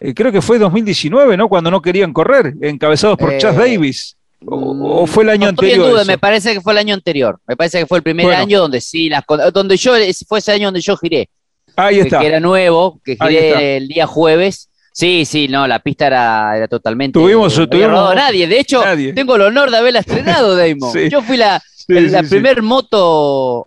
Eh, 0.00 0.14
creo 0.14 0.32
que 0.32 0.40
fue 0.40 0.58
2019, 0.58 1.36
¿no? 1.36 1.48
Cuando 1.48 1.70
no 1.70 1.82
querían 1.82 2.12
correr, 2.12 2.54
encabezados 2.60 3.18
por 3.18 3.36
Chas 3.38 3.56
eh, 3.56 3.58
Davis. 3.58 4.16
O, 4.44 5.06
fue 5.06 5.24
el 5.24 5.30
año 5.30 5.48
anterior? 5.48 6.04
me 6.06 6.18
parece 6.18 6.52
que 6.52 6.60
fue 6.60 6.72
el 6.72 6.78
año 6.78 6.94
anterior. 6.94 7.38
Me 7.46 7.56
parece 7.56 7.80
que 7.80 7.86
fue 7.86 7.98
el 7.98 8.02
primer 8.02 8.32
año 8.32 8.60
donde 8.60 8.80
sí, 8.80 9.08
las, 9.08 9.24
donde 9.52 9.76
yo, 9.76 9.94
fue 10.26 10.38
ese 10.38 10.52
año 10.52 10.68
donde 10.68 10.80
yo 10.80 10.96
giré. 10.96 11.28
Ahí 11.76 12.00
está. 12.00 12.20
Que, 12.20 12.26
era 12.26 12.40
nuevo, 12.40 13.00
que 13.04 13.16
giré 13.16 13.76
el 13.76 13.88
día 13.88 14.06
jueves. 14.06 14.68
Sí, 14.92 15.24
sí, 15.24 15.48
no, 15.48 15.66
la 15.66 15.78
pista 15.78 16.06
era, 16.06 16.56
era 16.56 16.68
totalmente. 16.68 17.18
Tuvimos, 17.18 17.58
no 17.58 17.68
tuvimos 17.68 18.14
nadie. 18.14 18.46
De 18.46 18.60
hecho, 18.60 18.82
tengo 19.14 19.36
el 19.36 19.42
honor 19.42 19.70
de 19.70 19.78
haberla 19.78 20.00
estrenado, 20.00 20.54
Damon. 20.56 21.08
Yo 21.10 21.22
fui 21.22 21.36
la, 21.36 21.62
la 21.88 22.22
primer 22.22 22.62
moto 22.62 23.64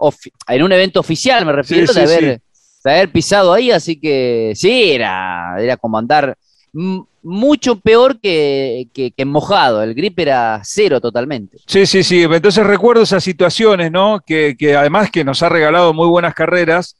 en 0.47 0.63
un 0.63 0.71
evento 0.71 0.99
oficial, 0.99 1.45
me 1.45 1.51
refiero, 1.51 1.91
de 1.91 2.01
haber 2.01 2.41
de 2.85 2.91
haber 2.91 3.11
pisado 3.11 3.51
ahí, 3.51 3.71
así 3.71 3.99
que 3.99 4.53
sí, 4.55 4.91
era, 4.91 5.55
era 5.59 5.75
como 5.75 5.97
andar 5.97 6.37
mucho 7.23 7.79
peor 7.79 8.19
que, 8.19 8.87
que, 8.93 9.25
mojado, 9.25 9.81
el 9.81 9.95
grip 9.95 10.19
era 10.19 10.61
cero 10.63 11.01
totalmente. 11.01 11.57
Sí, 11.65 11.85
sí, 11.85 12.03
sí, 12.03 12.23
entonces 12.23 12.65
recuerdo 12.65 13.01
esas 13.01 13.23
situaciones, 13.23 13.91
¿no? 13.91 14.21
Que, 14.25 14.55
que 14.57 14.75
además 14.75 15.09
que 15.09 15.23
nos 15.23 15.41
ha 15.41 15.49
regalado 15.49 15.93
muy 15.93 16.07
buenas 16.07 16.35
carreras, 16.35 16.95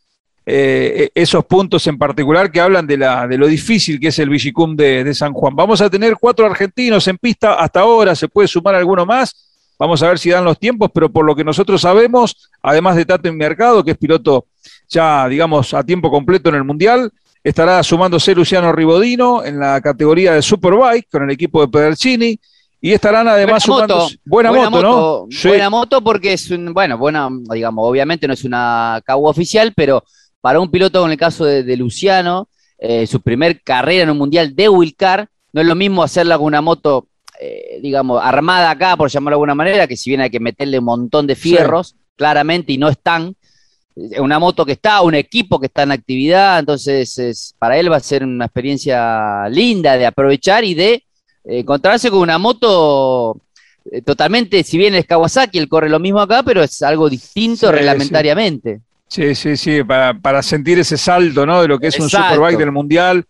eh, 0.45 1.10
e, 1.15 1.21
esos 1.21 1.43
puntos 1.45 1.88
en 1.88 1.97
particular 1.97 2.51
que 2.51 2.62
hablan 2.62 2.86
de, 2.86 2.97
la, 2.97 3.27
de 3.27 3.38
lo 3.38 3.47
difícil 3.47 3.99
que 3.99 4.10
es 4.10 4.19
el 4.19 4.29
Vigicum 4.29 4.75
de, 4.75 5.03
de 5.03 5.13
San 5.13 5.34
Juan. 5.34 5.55
Vamos 5.55 5.81
a 5.81 5.89
tener 5.89 6.15
cuatro 6.19 6.45
argentinos 6.45 7.08
en 7.08 7.17
pista 7.17 7.55
hasta 7.55 7.79
ahora, 7.79 8.15
se 8.15 8.27
puede 8.27 8.47
sumar 8.47 8.75
alguno 8.75 9.05
más. 9.05 9.51
Vamos 9.77 10.01
a 10.01 10.08
ver 10.08 10.19
si 10.19 10.29
dan 10.29 10.45
los 10.45 10.58
tiempos, 10.58 10.89
pero 10.93 11.10
por 11.10 11.25
lo 11.25 11.36
que 11.36 11.43
nosotros 11.43 11.81
sabemos, 11.81 12.49
además 12.62 12.95
de 12.95 13.05
Tato 13.05 13.27
en 13.27 13.38
Mercado, 13.38 13.84
que 13.84 13.91
es 13.91 13.97
piloto 13.97 14.45
ya, 14.88 15.27
digamos, 15.27 15.73
a 15.73 15.84
tiempo 15.84 16.10
completo 16.10 16.49
en 16.49 16.55
el 16.55 16.63
Mundial. 16.63 17.12
Estará 17.43 17.84
sumándose 17.84 18.34
Luciano 18.34 18.71
Ribodino 18.71 19.43
en 19.43 19.60
la 19.60 19.79
categoría 19.81 20.34
de 20.34 20.41
Superbike 20.41 21.10
con 21.12 21.23
el 21.23 21.31
equipo 21.31 21.62
de 21.62 21.67
Pedercini. 21.67 22.39
Y 22.81 22.93
estarán 22.93 23.27
además 23.27 23.65
buena 23.65 23.88
moto, 23.88 24.08
buena, 24.25 24.69
moto, 24.69 24.81
¿no? 24.81 25.49
Buena 25.49 25.69
moto 25.69 26.01
porque 26.01 26.34
es 26.34 26.51
un, 26.51 26.73
bueno, 26.73 26.97
buena, 26.97 27.29
digamos, 27.51 27.84
obviamente 27.88 28.27
no 28.27 28.34
es 28.34 28.43
una 28.43 29.01
cagua 29.03 29.31
oficial, 29.31 29.73
pero 29.75 30.03
para 30.45 30.60
un 30.60 30.69
piloto 30.69 31.01
con 31.01 31.10
el 31.10 31.17
caso 31.17 31.43
de, 31.43 31.75
Luciano, 31.75 32.49
eh, 32.77 33.08
su 33.08 33.19
primer 33.19 33.63
carrera 33.63 34.03
en 34.03 34.12
un 34.12 34.19
mundial 34.19 34.55
de 34.55 34.69
Wilcar, 34.69 35.27
no 35.51 35.62
es 35.62 35.65
lo 35.65 35.73
mismo 35.73 36.03
hacerla 36.03 36.38
con 36.38 36.45
una 36.45 36.62
moto, 36.62 37.08
eh, 37.41 37.79
digamos, 37.81 38.21
armada 38.23 38.69
acá, 38.69 38.95
por 38.95 39.10
llamarlo 39.10 39.31
de 39.31 39.38
alguna 39.38 39.55
manera, 39.55 39.88
que 39.88 39.97
si 39.97 40.12
bien 40.12 40.21
hay 40.21 40.29
que 40.29 40.39
meterle 40.39 40.77
un 40.77 40.86
montón 40.86 41.25
de 41.25 41.34
fierros, 41.36 41.95
claramente, 42.15 42.71
y 42.71 42.77
no 42.77 42.89
están, 42.89 43.36
una 44.19 44.38
moto 44.38 44.67
que 44.67 44.73
está, 44.73 45.01
un 45.01 45.15
equipo 45.15 45.60
que 45.60 45.65
está 45.65 45.81
en 45.81 45.93
actividad, 45.93 46.60
entonces 46.60 47.17
es, 47.17 47.55
para 47.58 47.79
él 47.79 47.91
va 47.91 47.97
a 47.97 48.01
ser 48.01 48.23
una 48.23 48.45
experiencia 48.45 49.49
linda 49.49 49.97
de 49.97 50.05
aprovechar 50.05 50.63
y 50.63 50.75
de 50.75 50.91
eh, 50.93 51.03
encontrarse 51.43 52.12
con 52.12 52.19
una 52.19 52.38
moto 52.38 53.41
eh, 53.91 54.03
totalmente, 54.03 54.63
si 54.63 54.77
bien 54.77 54.93
es 54.93 55.08
Kawasaki, 55.08 55.58
él 55.58 55.67
corre 55.67 55.89
lo 55.89 55.99
mismo 55.99 56.19
acá, 56.19 56.43
pero 56.43 56.62
es 56.62 56.84
algo 56.84 57.10
distinto 57.10 57.71
reglamentariamente. 57.71 58.75
Sí, 58.75 58.94
sí, 59.07 59.57
sí, 59.57 59.83
para, 59.83 60.41
sentir 60.41 60.79
ese 60.79 60.97
salto, 60.97 61.45
¿no? 61.45 61.61
De 61.61 61.67
lo 61.67 61.79
que 61.79 61.87
es 61.87 61.99
un 61.99 62.09
Superbike 62.09 62.57
del 62.57 62.71
Mundial, 62.71 63.25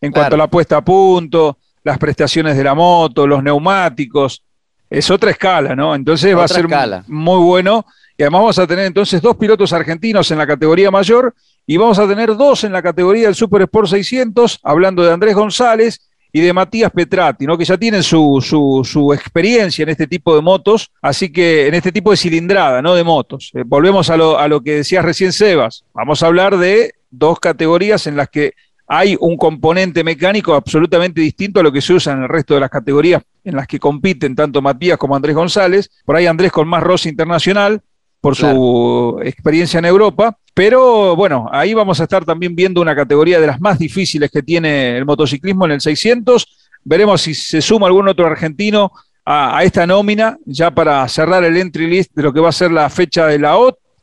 en 0.00 0.12
cuanto 0.12 0.34
a 0.34 0.38
la 0.38 0.48
puesta 0.48 0.78
a 0.78 0.84
punto, 0.84 1.58
las 1.84 1.98
prestaciones 1.98 2.56
de 2.56 2.64
la 2.64 2.74
moto, 2.74 3.26
los 3.26 3.42
neumáticos, 3.42 4.42
es 4.90 5.10
otra 5.10 5.30
escala, 5.30 5.76
¿no? 5.76 5.94
Entonces 5.94 6.36
va 6.36 6.44
a 6.44 6.48
ser 6.48 6.66
muy 7.06 7.44
bueno 7.44 7.84
y 8.16 8.22
además 8.22 8.40
vamos 8.40 8.58
a 8.58 8.66
tener 8.66 8.86
entonces 8.86 9.22
dos 9.22 9.36
pilotos 9.36 9.72
argentinos 9.72 10.30
en 10.30 10.38
la 10.38 10.46
categoría 10.46 10.90
mayor 10.90 11.34
y 11.66 11.76
vamos 11.76 11.98
a 11.98 12.08
tener 12.08 12.36
dos 12.36 12.64
en 12.64 12.72
la 12.72 12.82
categoría 12.82 13.26
del 13.26 13.34
Super 13.34 13.62
Sport 13.62 13.88
600, 13.88 14.60
hablando 14.62 15.04
de 15.04 15.12
Andrés 15.12 15.34
González 15.34 16.07
y 16.32 16.40
de 16.40 16.52
Matías 16.52 16.90
Petrati, 16.90 17.46
¿no? 17.46 17.56
que 17.56 17.64
ya 17.64 17.76
tienen 17.76 18.02
su, 18.02 18.40
su, 18.42 19.12
experiencia 19.12 19.82
en 19.82 19.88
este 19.88 20.06
tipo 20.06 20.34
de 20.34 20.42
motos, 20.42 20.90
así 21.00 21.32
que 21.32 21.68
en 21.68 21.74
este 21.74 21.92
tipo 21.92 22.10
de 22.10 22.16
cilindrada, 22.16 22.82
¿no? 22.82 22.94
De 22.94 23.04
motos. 23.04 23.50
Eh, 23.54 23.62
volvemos 23.64 24.10
a 24.10 24.16
lo, 24.16 24.38
a 24.38 24.48
lo 24.48 24.60
que 24.60 24.76
decías 24.76 25.04
recién, 25.04 25.32
Sebas. 25.32 25.84
Vamos 25.94 26.22
a 26.22 26.26
hablar 26.26 26.58
de 26.58 26.94
dos 27.10 27.40
categorías 27.40 28.06
en 28.06 28.16
las 28.16 28.28
que 28.28 28.52
hay 28.86 29.16
un 29.20 29.36
componente 29.36 30.02
mecánico 30.02 30.54
absolutamente 30.54 31.20
distinto 31.20 31.60
a 31.60 31.62
lo 31.62 31.70
que 31.70 31.82
se 31.82 31.92
usa 31.92 32.14
en 32.14 32.22
el 32.22 32.28
resto 32.28 32.54
de 32.54 32.60
las 32.60 32.70
categorías 32.70 33.22
en 33.44 33.54
las 33.54 33.66
que 33.66 33.78
compiten 33.78 34.34
tanto 34.34 34.62
Matías 34.62 34.96
como 34.96 35.14
Andrés 35.14 35.36
González. 35.36 35.90
Por 36.04 36.16
ahí 36.16 36.26
Andrés 36.26 36.50
con 36.50 36.66
más 36.66 36.82
Rossi 36.82 37.10
internacional, 37.10 37.82
por 38.20 38.36
su 38.36 39.20
experiencia 39.22 39.78
en 39.78 39.84
Europa. 39.84 40.36
Pero 40.54 41.14
bueno, 41.14 41.48
ahí 41.52 41.72
vamos 41.72 42.00
a 42.00 42.04
estar 42.04 42.24
también 42.24 42.54
viendo 42.56 42.80
una 42.80 42.96
categoría 42.96 43.40
de 43.40 43.46
las 43.46 43.60
más 43.60 43.78
difíciles 43.78 44.30
que 44.30 44.42
tiene 44.42 44.96
el 44.96 45.04
motociclismo 45.04 45.66
en 45.66 45.72
el 45.72 45.80
600. 45.80 46.46
Veremos 46.84 47.20
si 47.20 47.34
se 47.34 47.62
suma 47.62 47.86
algún 47.86 48.08
otro 48.08 48.26
argentino 48.26 48.90
a, 49.24 49.62
esta 49.62 49.86
nómina, 49.86 50.38
ya 50.46 50.70
para 50.70 51.06
cerrar 51.06 51.44
el 51.44 51.56
entry 51.56 51.86
list 51.86 52.12
de 52.14 52.22
lo 52.22 52.32
que 52.32 52.40
va 52.40 52.48
a 52.48 52.52
ser 52.52 52.70
la 52.70 52.88
fecha 52.88 53.26
de 53.26 53.38
la 53.38 53.56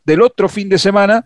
del 0.05 0.21
otro 0.21 0.47
fin 0.47 0.69
de 0.69 0.77
semana, 0.77 1.25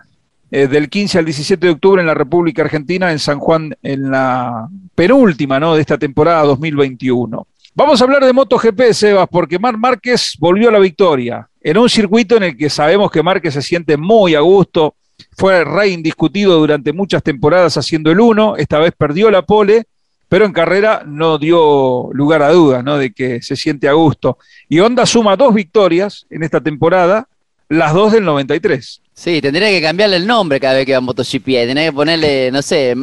eh, 0.50 0.68
del 0.68 0.90
15 0.90 1.20
al 1.20 1.26
17 1.26 1.68
de 1.68 1.74
octubre 1.74 2.02
en 2.02 2.08
la 2.08 2.14
República 2.14 2.62
Argentina, 2.62 3.12
en 3.12 3.20
San 3.20 3.40
Juan, 3.40 3.76
en 3.84 4.10
la 4.10 4.68
penúltima 4.96 5.60
¿no? 5.60 5.76
de 5.76 5.82
esta 5.82 5.98
temporada 5.98 6.44
2021. 6.44 7.46
Vamos 7.76 8.02
a 8.02 8.04
hablar 8.04 8.26
de 8.26 8.34
MotoGP, 8.34 8.92
Sebas, 8.94 9.28
porque 9.30 9.60
Mar 9.60 9.78
Márquez 9.78 10.34
volvió 10.40 10.70
a 10.70 10.72
la 10.72 10.80
victoria 10.80 11.48
en 11.62 11.78
un 11.78 11.90
circuito 11.90 12.38
en 12.38 12.44
el 12.44 12.58
que 12.58 12.70
sabemos 12.70 13.12
que 13.12 13.24
Márquez 13.24 13.54
se 13.54 13.62
siente 13.62 13.98
muy 13.98 14.36
a 14.36 14.40
gusto, 14.40 14.96
fue 15.38 15.64
rey 15.64 15.94
indiscutido 15.94 16.58
durante 16.58 16.94
muchas 16.94 17.22
temporadas 17.22 17.78
haciendo 17.78 18.12
el 18.12 18.20
uno, 18.20 18.56
esta 18.56 18.80
vez 18.80 18.94
perdió 18.98 19.30
la 19.30 19.44
pole, 19.44 19.86
pero 20.28 20.46
en 20.46 20.54
carrera 20.54 21.04
no 21.06 21.38
dio 21.38 22.10
lugar 22.14 22.42
a 22.44 22.52
dudas, 22.52 22.84
¿no? 22.84 22.98
De 22.98 23.12
que 23.12 23.42
se 23.42 23.56
siente 23.56 23.88
a 23.88 23.94
gusto. 23.94 24.38
Y 24.68 24.80
Honda 24.80 25.06
suma 25.06 25.36
dos 25.36 25.54
victorias 25.54 26.26
en 26.30 26.44
esta 26.44 26.62
temporada, 26.62 27.28
las 27.70 27.94
dos 27.94 28.12
del 28.12 28.26
93. 28.26 29.02
Sí, 29.14 29.42
tendría 29.42 29.70
que 29.70 29.82
cambiarle 29.82 30.16
el 30.16 30.26
nombre 30.26 30.60
cada 30.60 30.76
vez 30.76 30.86
que 30.86 30.94
va 30.94 31.00
a 31.00 31.02
MotoGP. 31.02 31.44
Tendría 31.44 31.86
que 31.86 31.94
ponerle, 31.94 32.52
no 32.52 32.62
sé, 32.62 32.96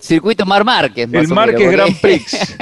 Circuito 0.00 0.44
Mar 0.44 0.64
Márquez. 0.64 1.08
El 1.12 1.28
Márquez 1.28 1.70
Grand 1.72 1.96
Prix. 2.00 2.56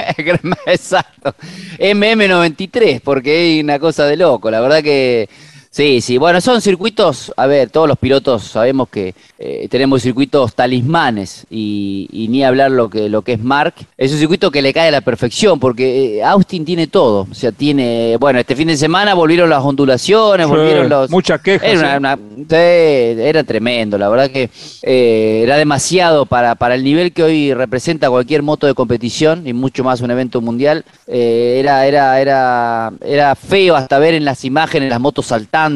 Exacto. 0.67 1.35
MM93, 1.79 3.01
porque 3.03 3.37
hay 3.37 3.59
una 3.61 3.79
cosa 3.79 4.05
de 4.05 4.15
loco. 4.15 4.49
La 4.51 4.61
verdad 4.61 4.83
que 4.83 5.27
Sí, 5.69 6.01
sí, 6.01 6.17
bueno, 6.17 6.41
son 6.41 6.61
circuitos, 6.61 7.31
a 7.37 7.45
ver, 7.45 7.69
todos 7.69 7.87
los 7.87 7.97
pilotos 7.97 8.43
sabemos 8.45 8.89
que 8.89 9.13
eh, 9.37 9.67
tenemos 9.69 10.01
circuitos 10.01 10.55
talismanes 10.55 11.45
y, 11.51 12.27
ni 12.31 12.43
hablar 12.43 12.71
lo 12.71 12.89
que, 12.89 13.09
lo 13.09 13.21
que 13.21 13.33
es 13.33 13.39
Mark. 13.39 13.75
Es 13.95 14.11
un 14.11 14.17
circuito 14.17 14.49
que 14.49 14.61
le 14.61 14.73
cae 14.73 14.87
a 14.87 14.91
la 14.91 15.01
perfección 15.01 15.59
porque 15.59 16.17
eh, 16.17 16.23
Austin 16.23 16.65
tiene 16.65 16.87
todo, 16.87 17.27
o 17.29 17.33
sea, 17.35 17.51
tiene, 17.51 18.17
bueno, 18.19 18.39
este 18.39 18.55
fin 18.55 18.69
de 18.69 18.77
semana 18.77 19.13
volvieron 19.13 19.49
las 19.49 19.63
ondulaciones, 19.63 20.47
volvieron 20.47 20.89
los... 20.89 21.11
Muchas 21.11 21.41
quejas. 21.41 21.69
Era, 21.69 22.17
era 22.49 23.43
tremendo, 23.43 23.97
la 23.97 24.09
verdad 24.09 24.31
que 24.31 24.49
eh, 24.81 25.41
era 25.43 25.57
demasiado 25.57 26.25
para, 26.25 26.55
para 26.55 26.75
el 26.75 26.83
nivel 26.83 27.11
que 27.11 27.23
hoy 27.23 27.53
representa 27.53 28.09
cualquier 28.09 28.41
moto 28.41 28.67
de 28.67 28.73
competición 28.73 29.45
y 29.45 29.53
mucho 29.53 29.83
más 29.83 30.01
un 30.01 30.09
evento 30.09 30.41
mundial. 30.41 30.85
era, 31.05 31.85
era, 31.85 32.19
era, 32.19 32.93
era 33.05 33.35
feo 33.35 33.75
hasta 33.75 33.99
ver 33.99 34.15
en 34.15 34.25
las 34.25 34.43
imágenes 34.43 34.89
las 34.89 34.99
motos 34.99 35.27
saltando 35.27 35.66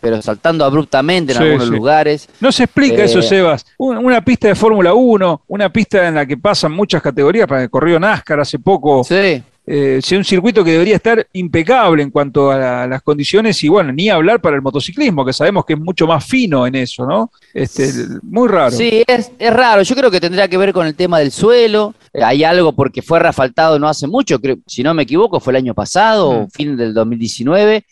pero 0.00 0.22
saltando 0.22 0.64
abruptamente 0.64 1.32
en 1.32 1.42
algunos 1.42 1.68
lugares. 1.68 2.28
No 2.40 2.52
se 2.52 2.64
explica 2.64 3.04
eso, 3.04 3.18
eh, 3.18 3.22
Sebas. 3.22 3.66
Una 3.78 4.24
pista 4.24 4.48
de 4.48 4.54
Fórmula 4.54 4.94
1, 4.94 5.42
una 5.48 5.72
pista 5.72 6.06
en 6.06 6.14
la 6.14 6.26
que 6.26 6.36
pasan 6.36 6.72
muchas 6.72 7.02
categorías, 7.02 7.46
para 7.46 7.62
que 7.62 7.68
corrió 7.68 7.98
NASCAR 7.98 8.40
hace 8.40 8.58
poco. 8.58 9.04
Sí. 9.04 9.42
Eh, 9.68 10.00
un 10.12 10.24
circuito 10.24 10.62
que 10.62 10.70
debería 10.70 10.94
estar 10.94 11.26
impecable 11.32 12.00
en 12.00 12.10
cuanto 12.10 12.52
a, 12.52 12.86
las 12.86 13.02
condiciones 13.02 13.62
y 13.64 13.68
bueno, 13.68 13.92
ni 13.92 14.08
hablar 14.08 14.40
para 14.40 14.54
el 14.54 14.62
motociclismo, 14.62 15.24
que 15.24 15.32
sabemos 15.32 15.64
que 15.64 15.72
es 15.72 15.80
mucho 15.80 16.06
más 16.06 16.24
fino 16.24 16.68
en 16.68 16.76
eso, 16.76 17.04
¿no? 17.04 17.32
Este, 17.52 17.90
muy 18.22 18.46
raro. 18.46 18.70
Sí, 18.70 19.02
es, 19.04 19.32
raro. 19.52 19.82
Yo 19.82 19.96
creo 19.96 20.08
que 20.08 20.20
tendría 20.20 20.46
que 20.46 20.56
ver 20.56 20.72
con 20.72 20.86
el 20.86 20.94
tema 20.94 21.18
del 21.18 21.32
suelo. 21.32 21.94
Eh, 22.12 22.22
hay 22.22 22.44
algo 22.44 22.72
porque 22.74 23.02
fue 23.02 23.18
refaltado 23.18 23.76
no 23.80 23.88
hace 23.88 24.06
mucho, 24.06 24.40
creo, 24.40 24.58
si 24.66 24.84
no 24.84 24.94
me 24.94 25.02
equivoco, 25.02 25.40
fue 25.40 25.52
el 25.52 25.56
año 25.56 25.74
pasado, 25.74 26.42
mm. 26.42 26.50
fin 26.50 26.76
del 26.76 26.94
2019. 26.94 27.84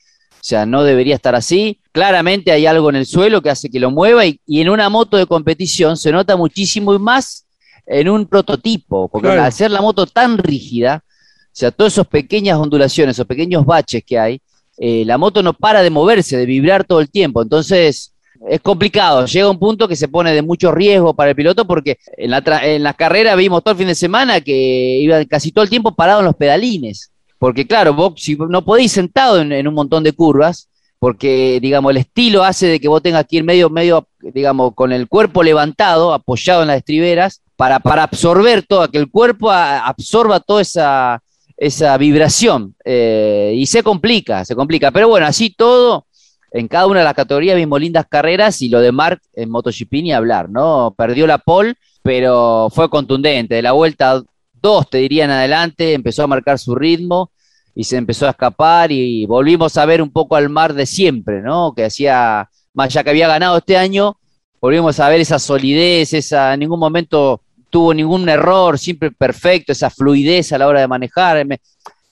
O 0.44 0.46
sea, 0.46 0.66
no 0.66 0.84
debería 0.84 1.14
estar 1.14 1.34
así. 1.34 1.80
Claramente 1.90 2.52
hay 2.52 2.66
algo 2.66 2.90
en 2.90 2.96
el 2.96 3.06
suelo 3.06 3.40
que 3.40 3.48
hace 3.48 3.70
que 3.70 3.80
lo 3.80 3.90
mueva 3.90 4.26
y, 4.26 4.38
en 4.46 4.68
una 4.68 4.90
moto 4.90 5.16
de 5.16 5.24
competición 5.24 5.96
se 5.96 6.12
nota 6.12 6.36
muchísimo 6.36 6.94
y 6.94 6.98
más 6.98 7.46
en 7.86 8.10
un 8.10 8.26
prototipo, 8.26 9.08
porque 9.08 9.28
al 9.28 9.52
ser 9.54 9.70
la 9.70 9.80
moto 9.80 10.04
tan 10.04 10.36
rígida, 10.36 11.02
o 11.06 11.48
sea, 11.50 11.70
todas 11.70 11.94
esas 11.94 12.06
pequeñas 12.08 12.58
ondulaciones, 12.58 13.16
esos 13.16 13.26
pequeños 13.26 13.64
baches 13.64 14.04
que 14.06 14.18
hay, 14.18 14.42
eh, 14.76 15.02
la 15.06 15.16
moto 15.16 15.42
no 15.42 15.54
para 15.54 15.82
de 15.82 15.88
moverse, 15.88 16.36
de 16.36 16.44
vibrar 16.44 16.84
todo 16.84 17.00
el 17.00 17.08
tiempo. 17.08 17.40
Entonces, 17.40 18.12
es 18.46 18.60
complicado. 18.60 19.24
Llega 19.24 19.48
un 19.48 19.58
punto 19.58 19.88
que 19.88 19.96
se 19.96 20.08
pone 20.08 20.34
de 20.34 20.42
mucho 20.42 20.72
riesgo 20.72 21.14
para 21.14 21.30
el 21.30 21.36
piloto 21.36 21.66
porque 21.66 21.96
en 22.18 22.30
la, 22.30 22.42
en 22.62 22.82
la 22.82 22.92
carrera 22.92 23.34
vimos 23.34 23.64
todo 23.64 23.72
el 23.72 23.78
fin 23.78 23.88
de 23.88 23.94
semana 23.94 24.42
que 24.42 24.98
iba 25.00 25.24
casi 25.24 25.52
todo 25.52 25.64
el 25.64 25.70
tiempo 25.70 25.94
parado 25.94 26.20
en 26.20 26.26
los 26.26 26.36
pedalines. 26.36 27.13
Porque 27.44 27.66
claro, 27.66 27.92
vos 27.92 28.14
si 28.16 28.36
no 28.36 28.64
podéis 28.64 28.92
sentado 28.92 29.38
en, 29.38 29.68
un 29.68 29.74
montón 29.74 30.02
de 30.02 30.14
curvas, 30.14 30.70
porque 30.98 31.58
digamos 31.60 31.90
el 31.90 31.98
estilo 31.98 32.42
hace 32.42 32.68
de 32.68 32.80
que 32.80 32.88
vos 32.88 33.02
tengas 33.02 33.26
que 33.26 33.36
ir 33.36 33.44
medio, 33.44 33.68
medio, 33.68 34.08
digamos, 34.18 34.72
con 34.74 34.92
el 34.92 35.08
cuerpo 35.08 35.42
levantado, 35.42 36.14
apoyado 36.14 36.62
en 36.62 36.68
las 36.68 36.78
estriberas, 36.78 37.42
para, 37.54 37.80
para 37.80 38.04
absorber 38.04 38.62
todo, 38.62 38.88
que 38.88 38.96
el 38.96 39.10
cuerpo 39.10 39.50
absorba 39.50 40.40
toda 40.40 40.62
esa, 40.62 41.22
esa 41.58 41.98
vibración. 41.98 42.76
Eh, 42.82 43.52
y 43.54 43.66
se 43.66 43.82
complica, 43.82 44.46
se 44.46 44.56
complica. 44.56 44.90
Pero 44.90 45.08
bueno, 45.08 45.26
así 45.26 45.50
todo, 45.50 46.06
en 46.50 46.66
cada 46.66 46.86
una 46.86 47.00
de 47.00 47.04
las 47.04 47.12
categorías 47.12 47.56
vimos 47.56 47.78
lindas 47.78 48.06
carreras 48.08 48.62
y 48.62 48.70
lo 48.70 48.80
de 48.80 48.90
Mark 48.90 49.20
en 49.34 49.50
MotoGP 49.50 49.92
ni 49.92 50.14
hablar, 50.14 50.48
¿no? 50.48 50.94
Perdió 50.96 51.26
la 51.26 51.36
pole, 51.36 51.74
pero 52.02 52.70
fue 52.74 52.88
contundente. 52.88 53.56
De 53.56 53.60
la 53.60 53.72
vuelta 53.72 54.22
dos, 54.62 54.88
te 54.88 54.96
dirían 54.96 55.30
adelante, 55.30 55.92
empezó 55.92 56.22
a 56.22 56.26
marcar 56.26 56.58
su 56.58 56.74
ritmo 56.74 57.30
y 57.74 57.84
se 57.84 57.96
empezó 57.96 58.26
a 58.26 58.30
escapar 58.30 58.92
y 58.92 59.26
volvimos 59.26 59.76
a 59.76 59.86
ver 59.86 60.00
un 60.00 60.10
poco 60.10 60.36
al 60.36 60.48
mar 60.48 60.74
de 60.74 60.86
siempre, 60.86 61.42
¿no? 61.42 61.74
Que 61.74 61.84
hacía, 61.84 62.48
más 62.72 62.92
ya 62.92 63.02
que 63.02 63.10
había 63.10 63.28
ganado 63.28 63.58
este 63.58 63.76
año, 63.76 64.16
volvimos 64.60 65.00
a 65.00 65.08
ver 65.08 65.20
esa 65.20 65.38
solidez, 65.38 66.12
esa, 66.12 66.54
en 66.54 66.60
ningún 66.60 66.78
momento 66.78 67.40
tuvo 67.70 67.92
ningún 67.92 68.28
error, 68.28 68.78
siempre 68.78 69.10
perfecto, 69.10 69.72
esa 69.72 69.90
fluidez 69.90 70.52
a 70.52 70.58
la 70.58 70.68
hora 70.68 70.80
de 70.80 70.88
manejar. 70.88 71.44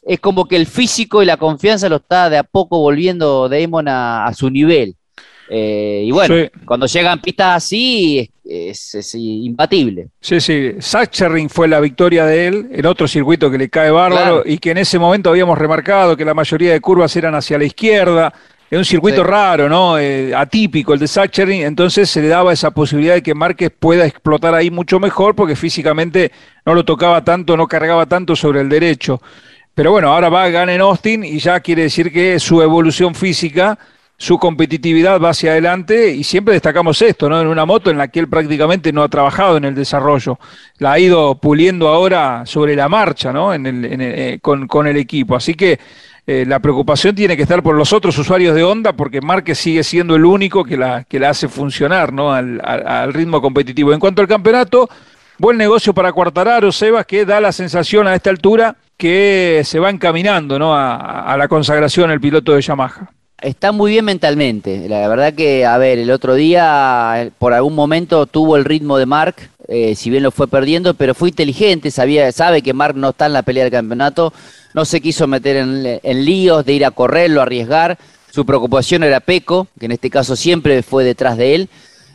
Es 0.02 0.18
como 0.18 0.46
que 0.46 0.56
el 0.56 0.66
físico 0.66 1.22
y 1.22 1.26
la 1.26 1.36
confianza 1.36 1.88
lo 1.88 1.96
está 1.96 2.28
de 2.28 2.38
a 2.38 2.42
poco 2.42 2.80
volviendo 2.80 3.48
Damon 3.48 3.86
a, 3.86 4.26
a 4.26 4.34
su 4.34 4.50
nivel. 4.50 4.96
Eh, 5.48 6.04
y 6.06 6.10
bueno, 6.10 6.34
cuando 6.64 6.86
llegan 6.86 7.20
pistas 7.20 7.56
así 7.56 8.30
es, 8.44 9.14
impatible. 9.14 10.08
Sí, 10.20 10.40
sí. 10.40 10.72
Sachering 10.78 11.48
fue 11.48 11.68
la 11.68 11.80
victoria 11.80 12.24
de 12.24 12.46
él 12.46 12.68
en 12.72 12.86
otro 12.86 13.06
circuito 13.06 13.50
que 13.50 13.58
le 13.58 13.68
cae 13.68 13.90
bárbaro 13.90 14.42
y 14.44 14.58
que 14.58 14.70
en 14.70 14.78
ese 14.78 14.98
momento 14.98 15.30
habíamos 15.30 15.58
remarcado 15.58 16.16
que 16.16 16.24
la 16.24 16.34
mayoría 16.34 16.72
de 16.72 16.80
curvas 16.80 17.14
eran 17.16 17.34
hacia 17.34 17.58
la 17.58 17.64
izquierda. 17.64 18.32
Es 18.70 18.78
un 18.78 18.84
circuito 18.86 19.22
raro, 19.22 19.68
¿no? 19.68 19.98
Eh, 19.98 20.34
atípico 20.34 20.94
el 20.94 21.00
de 21.00 21.06
Sachering, 21.06 21.60
entonces 21.60 22.08
se 22.08 22.22
le 22.22 22.28
daba 22.28 22.54
esa 22.54 22.70
posibilidad 22.70 23.12
de 23.12 23.22
que 23.22 23.34
Márquez 23.34 23.70
pueda 23.78 24.06
explotar 24.06 24.54
ahí 24.54 24.70
mucho 24.70 24.98
mejor 24.98 25.34
porque 25.34 25.56
físicamente 25.56 26.32
no 26.64 26.72
lo 26.72 26.82
tocaba 26.82 27.22
tanto, 27.22 27.54
no 27.54 27.66
cargaba 27.66 28.06
tanto 28.06 28.34
sobre 28.34 28.62
el 28.62 28.70
derecho. 28.70 29.20
Pero 29.74 29.90
bueno, 29.90 30.12
ahora 30.12 30.30
va, 30.30 30.48
gana 30.48 30.74
en 30.74 30.80
Austin 30.80 31.22
y 31.22 31.38
ya 31.38 31.60
quiere 31.60 31.82
decir 31.82 32.10
que 32.12 32.40
su 32.40 32.62
evolución 32.62 33.14
física 33.14 33.78
su 34.22 34.38
competitividad 34.38 35.20
va 35.20 35.30
hacia 35.30 35.50
adelante 35.50 36.14
y 36.14 36.22
siempre 36.22 36.54
destacamos 36.54 37.02
esto, 37.02 37.28
¿no? 37.28 37.40
En 37.40 37.48
una 37.48 37.64
moto 37.64 37.90
en 37.90 37.98
la 37.98 38.06
que 38.06 38.20
él 38.20 38.28
prácticamente 38.28 38.92
no 38.92 39.02
ha 39.02 39.08
trabajado 39.08 39.56
en 39.56 39.64
el 39.64 39.74
desarrollo, 39.74 40.38
la 40.78 40.92
ha 40.92 40.98
ido 41.00 41.34
puliendo 41.40 41.88
ahora 41.88 42.46
sobre 42.46 42.76
la 42.76 42.88
marcha, 42.88 43.32
¿no? 43.32 43.52
Eh, 43.52 44.38
con, 44.40 44.86
el 44.86 44.96
equipo. 44.96 45.34
Así 45.34 45.54
que 45.54 45.80
eh, 46.24 46.44
la 46.46 46.60
preocupación 46.60 47.16
tiene 47.16 47.36
que 47.36 47.42
estar 47.42 47.64
por 47.64 47.74
los 47.74 47.92
otros 47.92 48.16
usuarios 48.16 48.54
de 48.54 48.62
Honda 48.62 48.92
porque 48.92 49.20
Márquez 49.20 49.58
sigue 49.58 49.82
siendo 49.82 50.14
el 50.14 50.24
único 50.24 50.62
que 50.62 50.76
la, 50.76 51.02
que 51.02 51.18
la 51.18 51.30
hace 51.30 51.48
funcionar, 51.48 52.12
¿no? 52.12 52.32
Al, 52.32 52.60
al, 52.64 53.12
ritmo 53.12 53.42
competitivo. 53.42 53.92
En 53.92 53.98
cuanto 53.98 54.22
al 54.22 54.28
campeonato, 54.28 54.88
buen 55.38 55.56
negocio 55.56 55.92
para 55.94 56.12
Cuartararo, 56.12 56.70
Sebas, 56.70 57.06
que 57.06 57.24
da 57.24 57.40
la 57.40 57.50
sensación 57.50 58.06
a 58.06 58.14
esta 58.14 58.30
altura 58.30 58.76
que 58.96 59.62
se 59.64 59.80
va 59.80 59.90
encaminando, 59.90 60.60
¿no? 60.60 60.76
A, 60.76 61.24
a 61.24 61.36
la 61.36 61.48
consagración 61.48 62.12
el 62.12 62.20
piloto 62.20 62.52
de 62.52 62.62
Yamaha 62.62 63.10
está 63.42 63.72
muy 63.72 63.92
bien 63.92 64.04
mentalmente. 64.04 64.88
La 64.88 65.06
verdad 65.08 65.34
que, 65.34 65.66
a 65.66 65.76
ver, 65.78 65.98
el 65.98 66.10
otro 66.10 66.34
día 66.34 67.30
por 67.38 67.52
algún 67.52 67.74
momento 67.74 68.26
tuvo 68.26 68.56
el 68.56 68.64
ritmo 68.64 68.96
de 68.96 69.06
Mark, 69.06 69.36
eh, 69.68 69.94
si 69.94 70.10
bien 70.10 70.22
lo 70.22 70.30
fue 70.30 70.48
perdiendo, 70.48 70.94
pero 70.94 71.14
fue 71.14 71.28
inteligente, 71.28 71.90
sabía, 71.90 72.30
sabe 72.32 72.62
que 72.62 72.72
Mark 72.72 72.96
no 72.96 73.10
está 73.10 73.26
en 73.26 73.32
la 73.32 73.42
pelea 73.42 73.64
del 73.64 73.72
campeonato, 73.72 74.32
no 74.74 74.84
se 74.84 75.00
quiso 75.00 75.26
meter 75.26 75.56
en, 75.56 76.24
líos 76.24 76.64
de 76.64 76.72
ir 76.72 76.84
a 76.84 76.90
correrlo, 76.90 77.42
arriesgar. 77.42 77.98
Su 78.30 78.46
preocupación 78.46 79.02
era 79.02 79.20
Peco, 79.20 79.68
que 79.78 79.86
en 79.86 79.92
este 79.92 80.08
caso 80.08 80.36
siempre 80.36 80.82
fue 80.82 81.04
detrás 81.04 81.36
de 81.36 81.54
él. 81.54 81.68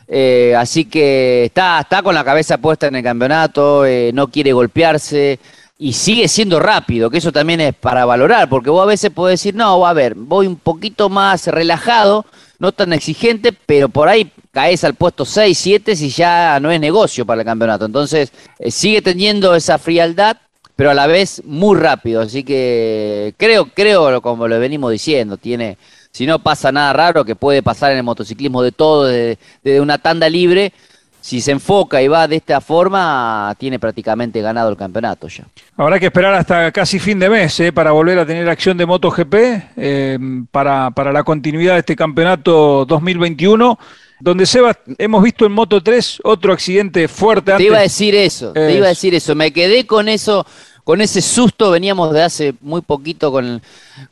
Eh, 0.07 0.55
así 0.57 0.85
que 0.85 1.45
está, 1.45 1.81
está 1.81 2.01
con 2.01 2.15
la 2.15 2.23
cabeza 2.23 2.57
puesta 2.57 2.87
en 2.87 2.95
el 2.95 3.03
campeonato, 3.03 3.85
eh, 3.85 4.11
no 4.13 4.29
quiere 4.29 4.53
golpearse, 4.53 5.37
y 5.79 5.93
sigue 5.93 6.27
siendo 6.27 6.59
rápido, 6.59 7.09
que 7.09 7.19
eso 7.19 7.31
también 7.31 7.61
es 7.61 7.75
para 7.75 8.05
valorar, 8.05 8.49
porque 8.49 8.69
vos 8.69 8.81
a 8.81 8.87
veces 8.87 9.11
podés 9.11 9.39
decir, 9.39 9.55
no, 9.55 9.85
a 9.85 9.93
ver, 9.93 10.15
voy 10.15 10.47
un 10.47 10.55
poquito 10.55 11.07
más 11.07 11.45
relajado, 11.47 12.25
no 12.59 12.71
tan 12.71 12.93
exigente, 12.93 13.53
pero 13.53 13.87
por 13.87 14.09
ahí 14.09 14.31
caes 14.51 14.83
al 14.83 14.95
puesto 14.95 15.23
6, 15.23 15.55
7 15.55 15.95
si 15.95 16.09
ya 16.09 16.59
no 16.59 16.71
es 16.71 16.79
negocio 16.79 17.25
para 17.25 17.41
el 17.41 17.45
campeonato. 17.45 17.85
Entonces, 17.85 18.31
eh, 18.57 18.71
sigue 18.71 19.03
teniendo 19.03 19.53
esa 19.53 19.77
frialdad, 19.77 20.37
pero 20.75 20.89
a 20.89 20.95
la 20.95 21.05
vez 21.05 21.43
muy 21.45 21.77
rápido. 21.77 22.21
Así 22.21 22.43
que 22.43 23.35
creo, 23.37 23.69
creo, 23.71 24.19
como 24.21 24.47
lo 24.47 24.59
venimos 24.59 24.91
diciendo, 24.91 25.37
tiene, 25.37 25.77
si 26.11 26.25
no 26.25 26.39
pasa 26.39 26.71
nada 26.71 26.93
raro, 26.93 27.23
que 27.23 27.35
puede 27.35 27.61
pasar 27.61 27.91
en 27.91 27.97
el 27.97 28.03
motociclismo 28.03 28.63
de 28.63 28.71
todo, 28.71 29.05
desde 29.05 29.37
de 29.63 29.79
una 29.79 29.99
tanda 29.99 30.27
libre, 30.27 30.73
si 31.21 31.41
se 31.41 31.51
enfoca 31.51 32.01
y 32.01 32.07
va 32.07 32.27
de 32.27 32.37
esta 32.37 32.61
forma, 32.61 33.53
tiene 33.57 33.79
prácticamente 33.79 34.41
ganado 34.41 34.69
el 34.69 34.77
campeonato 34.77 35.27
ya. 35.27 35.45
Habrá 35.75 35.99
que 35.99 36.07
esperar 36.07 36.33
hasta 36.33 36.71
casi 36.71 36.99
fin 36.99 37.19
de 37.19 37.29
mes 37.29 37.59
eh, 37.59 37.71
para 37.71 37.91
volver 37.91 38.19
a 38.19 38.25
tener 38.25 38.47
acción 38.49 38.77
de 38.77 38.85
MotoGP, 38.85 39.33
eh, 39.77 40.19
para, 40.51 40.91
para 40.91 41.11
la 41.11 41.23
continuidad 41.23 41.73
de 41.73 41.79
este 41.79 41.95
campeonato 41.95 42.85
2021 42.85 43.77
donde 44.19 44.45
Seba, 44.45 44.75
hemos 44.97 45.23
visto 45.23 45.45
en 45.45 45.51
Moto 45.51 45.81
3 45.81 46.21
otro 46.23 46.53
accidente 46.53 47.07
fuerte. 47.07 47.53
Te 47.55 47.63
iba 47.63 47.77
a 47.77 47.81
decir 47.81 48.15
eso, 48.15 48.51
te 48.51 48.75
iba 48.75 48.87
a 48.87 48.89
decir 48.89 49.13
eso. 49.13 49.35
Me 49.35 49.51
quedé 49.51 49.85
con 49.85 50.09
eso 50.09 50.45
con 50.87 51.01
ese 51.01 51.21
susto 51.21 51.69
veníamos 51.69 52.13
de 52.13 52.23
hace 52.23 52.53
muy 52.61 52.79
poquito 52.79 53.29
con, 53.29 53.61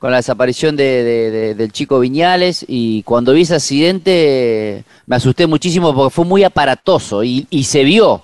la 0.02 0.18
desaparición 0.18 0.76
de, 0.76 1.56
del 1.56 1.72
chico 1.72 2.02
Viñales 2.02 2.66
y 2.68 3.02
cuando 3.04 3.32
vi 3.32 3.44
ese 3.44 3.56
accidente 3.56 4.84
me 5.06 5.16
asusté 5.16 5.48
muchísimo 5.48 5.96
porque 5.96 6.14
fue 6.14 6.26
muy 6.26 6.44
aparatoso 6.44 7.24
y, 7.24 7.64
se 7.64 7.86
vio, 7.86 8.24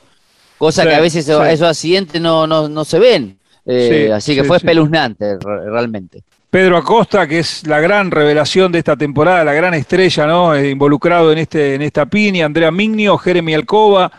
cosa 0.58 0.84
que 0.84 0.94
a 0.94 1.00
veces 1.00 1.30
esos 1.30 1.62
accidentes 1.62 2.20
no, 2.22 2.46
no, 2.46 2.84
se 2.84 3.00
ven. 3.00 3.38
Eh, 3.66 4.12
así 4.14 4.36
que 4.36 4.44
fue 4.44 4.58
espeluznante 4.58 5.38
realmente. 5.40 6.22
Pedro 6.50 6.76
Acosta, 6.76 7.26
que 7.28 7.40
es 7.40 7.66
la 7.66 7.80
gran 7.80 8.12
revelación 8.12 8.70
de 8.74 8.80
esta 8.80 8.98
temporada, 8.98 9.46
la 9.46 9.54
gran 9.54 9.76
estrella, 9.76 10.28
¿no? 10.28 10.54
Eh, 10.56 10.72
involucrado 10.72 11.32
en 11.32 11.38
este, 11.38 11.76
en 11.76 11.84
esta 11.84 12.06
piña, 12.06 12.48
Andrea 12.48 12.70
Mignio, 12.70 13.18
Jeremy 13.18 13.54
Alcoba, 13.54 14.12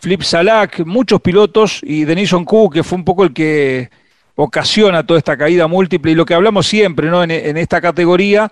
Flip 0.00 0.22
Salak, 0.22 0.84
muchos 0.86 1.20
pilotos 1.20 1.80
y 1.82 2.04
Denison 2.04 2.44
Q, 2.44 2.70
que 2.70 2.82
fue 2.82 2.96
un 2.96 3.04
poco 3.04 3.24
el 3.24 3.32
que 3.32 3.90
ocasiona 4.34 5.06
toda 5.06 5.18
esta 5.18 5.36
caída 5.36 5.66
múltiple 5.66 6.12
y 6.12 6.14
lo 6.14 6.24
que 6.24 6.34
hablamos 6.34 6.66
siempre 6.66 7.10
¿no? 7.10 7.22
en, 7.22 7.56
esta 7.56 7.80
categoría, 7.80 8.50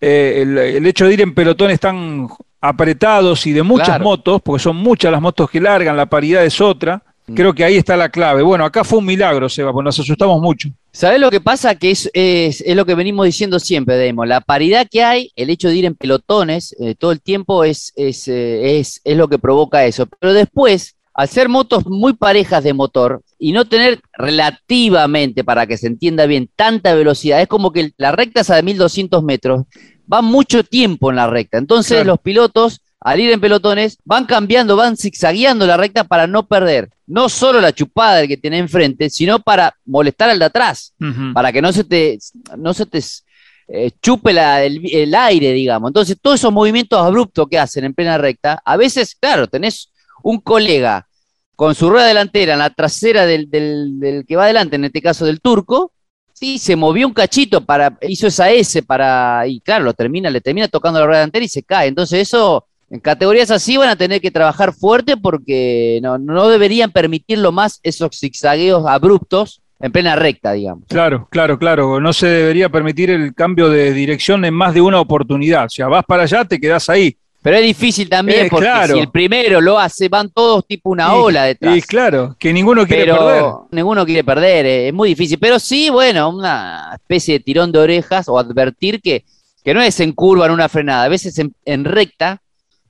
eh, 0.00 0.40
el, 0.76 0.86
hecho 0.86 1.06
de 1.06 1.14
ir 1.14 1.20
en 1.22 1.34
pelotones 1.34 1.80
tan 1.80 2.28
apretados 2.60 3.46
y 3.46 3.52
de 3.52 3.62
muchas 3.62 4.00
motos, 4.00 4.42
porque 4.42 4.62
son 4.62 4.76
muchas 4.76 5.10
las 5.10 5.22
motos 5.22 5.50
que 5.50 5.60
largan, 5.60 5.96
la 5.96 6.06
paridad 6.06 6.44
es 6.44 6.60
otra. 6.60 7.02
Mm. 7.26 7.34
Creo 7.34 7.54
que 7.54 7.64
ahí 7.64 7.76
está 7.76 7.96
la 7.96 8.10
clave. 8.10 8.42
Bueno, 8.42 8.64
acá 8.64 8.84
fue 8.84 8.98
un 8.98 9.06
milagro, 9.06 9.48
Seba, 9.48 9.72
porque 9.72 9.86
nos 9.86 9.98
asustamos 9.98 10.40
mucho. 10.40 10.68
¿Sabes 10.92 11.20
lo 11.20 11.30
que 11.30 11.40
pasa? 11.40 11.74
Que 11.74 11.90
es, 11.90 12.10
es, 12.12 12.76
lo 12.76 12.84
que 12.84 12.94
venimos 12.94 13.24
diciendo 13.24 13.58
siempre, 13.58 13.96
Demo. 13.96 14.26
La 14.26 14.42
paridad 14.42 14.86
que 14.90 15.02
hay, 15.02 15.32
el 15.36 15.48
hecho 15.48 15.68
de 15.68 15.76
ir 15.76 15.84
en 15.86 15.94
pelotones 15.94 16.76
eh, 16.78 16.94
todo 16.94 17.12
el 17.12 17.22
tiempo 17.22 17.64
es, 17.64 17.92
es, 17.96 18.28
eh, 18.28 18.78
es, 18.78 19.00
es 19.02 19.16
lo 19.16 19.26
que 19.28 19.38
provoca 19.38 19.86
eso. 19.86 20.06
Pero 20.06 20.34
después, 20.34 20.96
al 21.14 21.28
ser 21.28 21.48
motos 21.48 21.86
muy 21.86 22.12
parejas 22.12 22.62
de 22.62 22.74
motor 22.74 23.22
y 23.38 23.52
no 23.52 23.64
tener 23.64 24.00
relativamente, 24.12 25.44
para 25.44 25.66
que 25.66 25.78
se 25.78 25.86
entienda 25.86 26.26
bien, 26.26 26.50
tanta 26.54 26.94
velocidad, 26.94 27.40
es 27.40 27.48
como 27.48 27.72
que 27.72 27.92
la 27.96 28.12
recta 28.12 28.42
esa 28.42 28.56
de 28.56 28.62
1200 28.62 29.22
metros 29.22 29.62
va 30.12 30.20
mucho 30.20 30.62
tiempo 30.62 31.08
en 31.08 31.16
la 31.16 31.26
recta. 31.26 31.56
Entonces 31.56 32.04
los 32.04 32.18
pilotos, 32.18 32.82
al 33.04 33.20
ir 33.20 33.32
en 33.32 33.40
pelotones, 33.40 33.98
van 34.04 34.26
cambiando, 34.26 34.76
van 34.76 34.96
zigzagueando 34.96 35.66
la 35.66 35.76
recta 35.76 36.04
para 36.04 36.26
no 36.26 36.46
perder 36.46 36.90
no 37.12 37.28
solo 37.28 37.60
la 37.60 37.72
chupada 37.72 38.16
del 38.16 38.28
que 38.28 38.38
tiene 38.38 38.56
enfrente, 38.56 39.10
sino 39.10 39.38
para 39.38 39.76
molestar 39.84 40.30
al 40.30 40.38
de 40.38 40.46
atrás, 40.46 40.94
para 41.34 41.52
que 41.52 41.60
no 41.60 41.70
se 41.70 41.84
te, 41.84 42.18
no 42.56 42.72
se 42.72 42.86
te 42.86 43.00
eh, 43.68 43.90
chupe 44.00 44.30
el, 44.30 45.14
aire, 45.14 45.52
digamos. 45.52 45.90
Entonces, 45.90 46.16
todos 46.20 46.40
esos 46.40 46.52
movimientos 46.52 46.98
abruptos 46.98 47.46
que 47.50 47.58
hacen 47.58 47.84
en 47.84 47.92
plena 47.92 48.16
recta, 48.16 48.62
a 48.64 48.78
veces, 48.78 49.14
claro, 49.14 49.46
tenés 49.46 49.92
un 50.22 50.40
colega 50.40 51.06
con 51.54 51.74
su 51.74 51.90
rueda 51.90 52.06
delantera 52.06 52.54
en 52.54 52.60
la 52.60 52.70
trasera 52.70 53.26
del, 53.26 53.50
del, 53.50 54.24
que 54.26 54.36
va 54.36 54.44
adelante, 54.44 54.76
en 54.76 54.86
este 54.86 55.02
caso 55.02 55.26
del 55.26 55.42
turco, 55.42 55.92
sí, 56.32 56.58
se 56.58 56.76
movió 56.76 57.06
un 57.06 57.12
cachito 57.12 57.62
para, 57.62 57.98
hizo 58.08 58.26
esa 58.26 58.50
S 58.50 58.82
para, 58.84 59.46
y 59.46 59.60
claro, 59.60 59.84
lo 59.84 59.92
termina, 59.92 60.30
le 60.30 60.40
termina 60.40 60.66
tocando 60.68 60.98
la 60.98 61.04
rueda 61.04 61.20
delantera 61.20 61.44
y 61.44 61.48
se 61.48 61.62
cae. 61.62 61.88
Entonces 61.88 62.20
eso, 62.20 62.66
en 62.92 63.00
categorías 63.00 63.50
así 63.50 63.78
van 63.78 63.88
a 63.88 63.96
tener 63.96 64.20
que 64.20 64.30
trabajar 64.30 64.74
fuerte 64.74 65.16
porque 65.16 65.98
no, 66.02 66.18
no 66.18 66.48
deberían 66.48 66.90
permitirlo 66.90 67.50
más 67.50 67.80
esos 67.82 68.18
zigzagueos 68.20 68.84
abruptos 68.86 69.62
en 69.80 69.90
plena 69.90 70.14
recta, 70.14 70.52
digamos. 70.52 70.84
Claro, 70.88 71.26
claro, 71.30 71.58
claro. 71.58 72.00
No 72.00 72.12
se 72.12 72.26
debería 72.26 72.68
permitir 72.68 73.08
el 73.08 73.34
cambio 73.34 73.70
de 73.70 73.94
dirección 73.94 74.44
en 74.44 74.52
más 74.52 74.74
de 74.74 74.82
una 74.82 75.00
oportunidad. 75.00 75.64
O 75.64 75.70
sea, 75.70 75.88
vas 75.88 76.04
para 76.04 76.24
allá, 76.24 76.44
te 76.44 76.60
quedas 76.60 76.90
ahí. 76.90 77.16
Pero 77.40 77.56
es 77.56 77.62
difícil 77.62 78.10
también, 78.10 78.48
porque 78.50 78.68
si 78.92 78.98
el 78.98 79.10
primero 79.10 79.62
lo 79.62 79.78
hace, 79.78 80.10
van 80.10 80.28
todos 80.28 80.64
tipo 80.66 80.90
una 80.90 81.14
ola 81.14 81.44
detrás. 81.44 81.74
Y 81.74 81.80
claro, 81.80 82.36
que 82.38 82.52
ninguno 82.52 82.86
quiere 82.86 83.06
pero 83.06 83.18
perder. 83.18 83.44
Ninguno 83.70 84.04
quiere 84.04 84.22
perder, 84.22 84.66
eh, 84.66 84.88
es 84.88 84.94
muy 84.94 85.08
difícil. 85.08 85.38
Pero 85.40 85.58
sí, 85.58 85.88
bueno, 85.88 86.28
una 86.28 86.90
especie 86.92 87.38
de 87.38 87.40
tirón 87.40 87.72
de 87.72 87.78
orejas 87.78 88.28
o 88.28 88.38
advertir 88.38 89.00
que, 89.00 89.24
que 89.64 89.72
no 89.72 89.80
es 89.80 89.98
en 89.98 90.12
curva, 90.12 90.44
en 90.44 90.52
una 90.52 90.68
frenada, 90.68 91.04
a 91.04 91.08
veces 91.08 91.40
en, 91.64 91.84
recta 91.84 92.41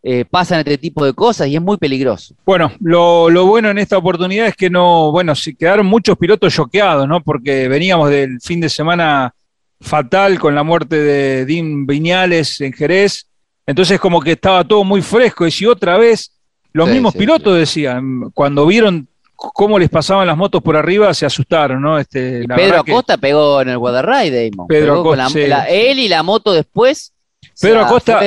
eh, 0.02 0.24
pasan 0.24 0.60
este 0.60 0.78
tipo 0.78 1.04
de 1.04 1.12
cosas 1.12 1.48
y 1.48 1.56
es 1.56 1.62
muy 1.62 1.76
peligroso. 1.76 2.34
Bueno, 2.44 2.72
lo, 2.80 3.30
lo, 3.30 3.46
bueno 3.46 3.70
en 3.70 3.78
esta 3.78 3.98
oportunidad 3.98 4.46
es 4.48 4.56
que 4.56 4.70
no, 4.70 5.12
bueno, 5.12 5.34
se 5.34 5.54
quedaron 5.54 5.86
muchos 5.86 6.18
pilotos 6.18 6.54
choqueados, 6.54 7.06
¿no? 7.06 7.22
Porque 7.22 7.68
veníamos 7.68 8.10
del 8.10 8.40
fin 8.40 8.60
de 8.60 8.68
semana 8.68 9.34
fatal 9.80 10.38
con 10.38 10.54
la 10.54 10.62
muerte 10.62 10.96
de 10.96 11.44
Dean 11.44 11.86
Viñales 11.86 12.60
en 12.60 12.72
Jerez 12.72 13.26
entonces 13.66 14.00
como 14.00 14.20
que 14.20 14.32
estaba 14.32 14.64
todo 14.64 14.84
muy 14.84 15.02
fresco 15.02 15.46
y 15.46 15.50
si 15.50 15.66
otra 15.66 15.96
vez 15.96 16.32
los 16.72 16.88
mismos 16.88 17.14
pilotos 17.14 17.56
decían, 17.56 18.30
cuando 18.32 18.66
vieron 18.66 19.06
cómo 19.34 19.78
les 19.78 19.90
pasaban 19.90 20.26
las 20.26 20.36
motos 20.36 20.62
por 20.62 20.76
arriba, 20.76 21.12
se 21.12 21.26
asustaron, 21.26 21.82
¿no? 21.82 21.98
Este, 21.98 22.46
Pedro 22.48 22.80
Acosta 22.80 23.18
pegó 23.18 23.60
en 23.60 23.68
el 23.70 23.78
Guadarride, 23.78 24.50
Damon. 24.50 24.68
Pedro 24.68 25.00
Acosta, 25.00 25.68
él 25.68 25.98
y 25.98 26.08
la 26.08 26.22
moto 26.22 26.52
después. 26.52 27.12
Pedro 27.60 27.80
Acosta, 27.80 28.20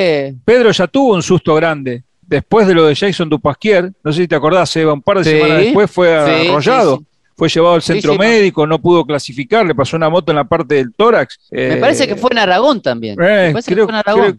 Pedro 0.44 0.70
ya 0.70 0.86
tuvo 0.86 1.14
un 1.14 1.22
susto 1.22 1.54
grande. 1.54 2.02
Después 2.22 2.66
de 2.66 2.74
lo 2.74 2.86
de 2.86 2.96
Jason 2.96 3.28
Dupasquier, 3.28 3.92
no 4.02 4.12
sé 4.12 4.22
si 4.22 4.28
te 4.28 4.34
acordás, 4.34 4.74
Eva, 4.76 4.92
un 4.92 5.02
par 5.02 5.18
de 5.18 5.24
semanas 5.24 5.58
después 5.58 5.90
fue 5.90 6.14
arrollado 6.14 7.02
fue 7.36 7.50
llevado 7.50 7.74
al 7.74 7.82
centro 7.82 8.16
médico, 8.16 8.66
no 8.66 8.80
pudo 8.80 9.04
clasificar, 9.04 9.66
le 9.66 9.74
pasó 9.74 9.96
una 9.96 10.08
moto 10.08 10.32
en 10.32 10.36
la 10.36 10.44
parte 10.44 10.76
del 10.76 10.94
tórax. 10.94 11.38
Me 11.50 11.76
parece 11.76 12.08
que 12.08 12.16
fue 12.16 12.30
en 12.32 12.38
Aragón 12.38 12.80
también. 12.80 13.16
Eh, 13.22 13.52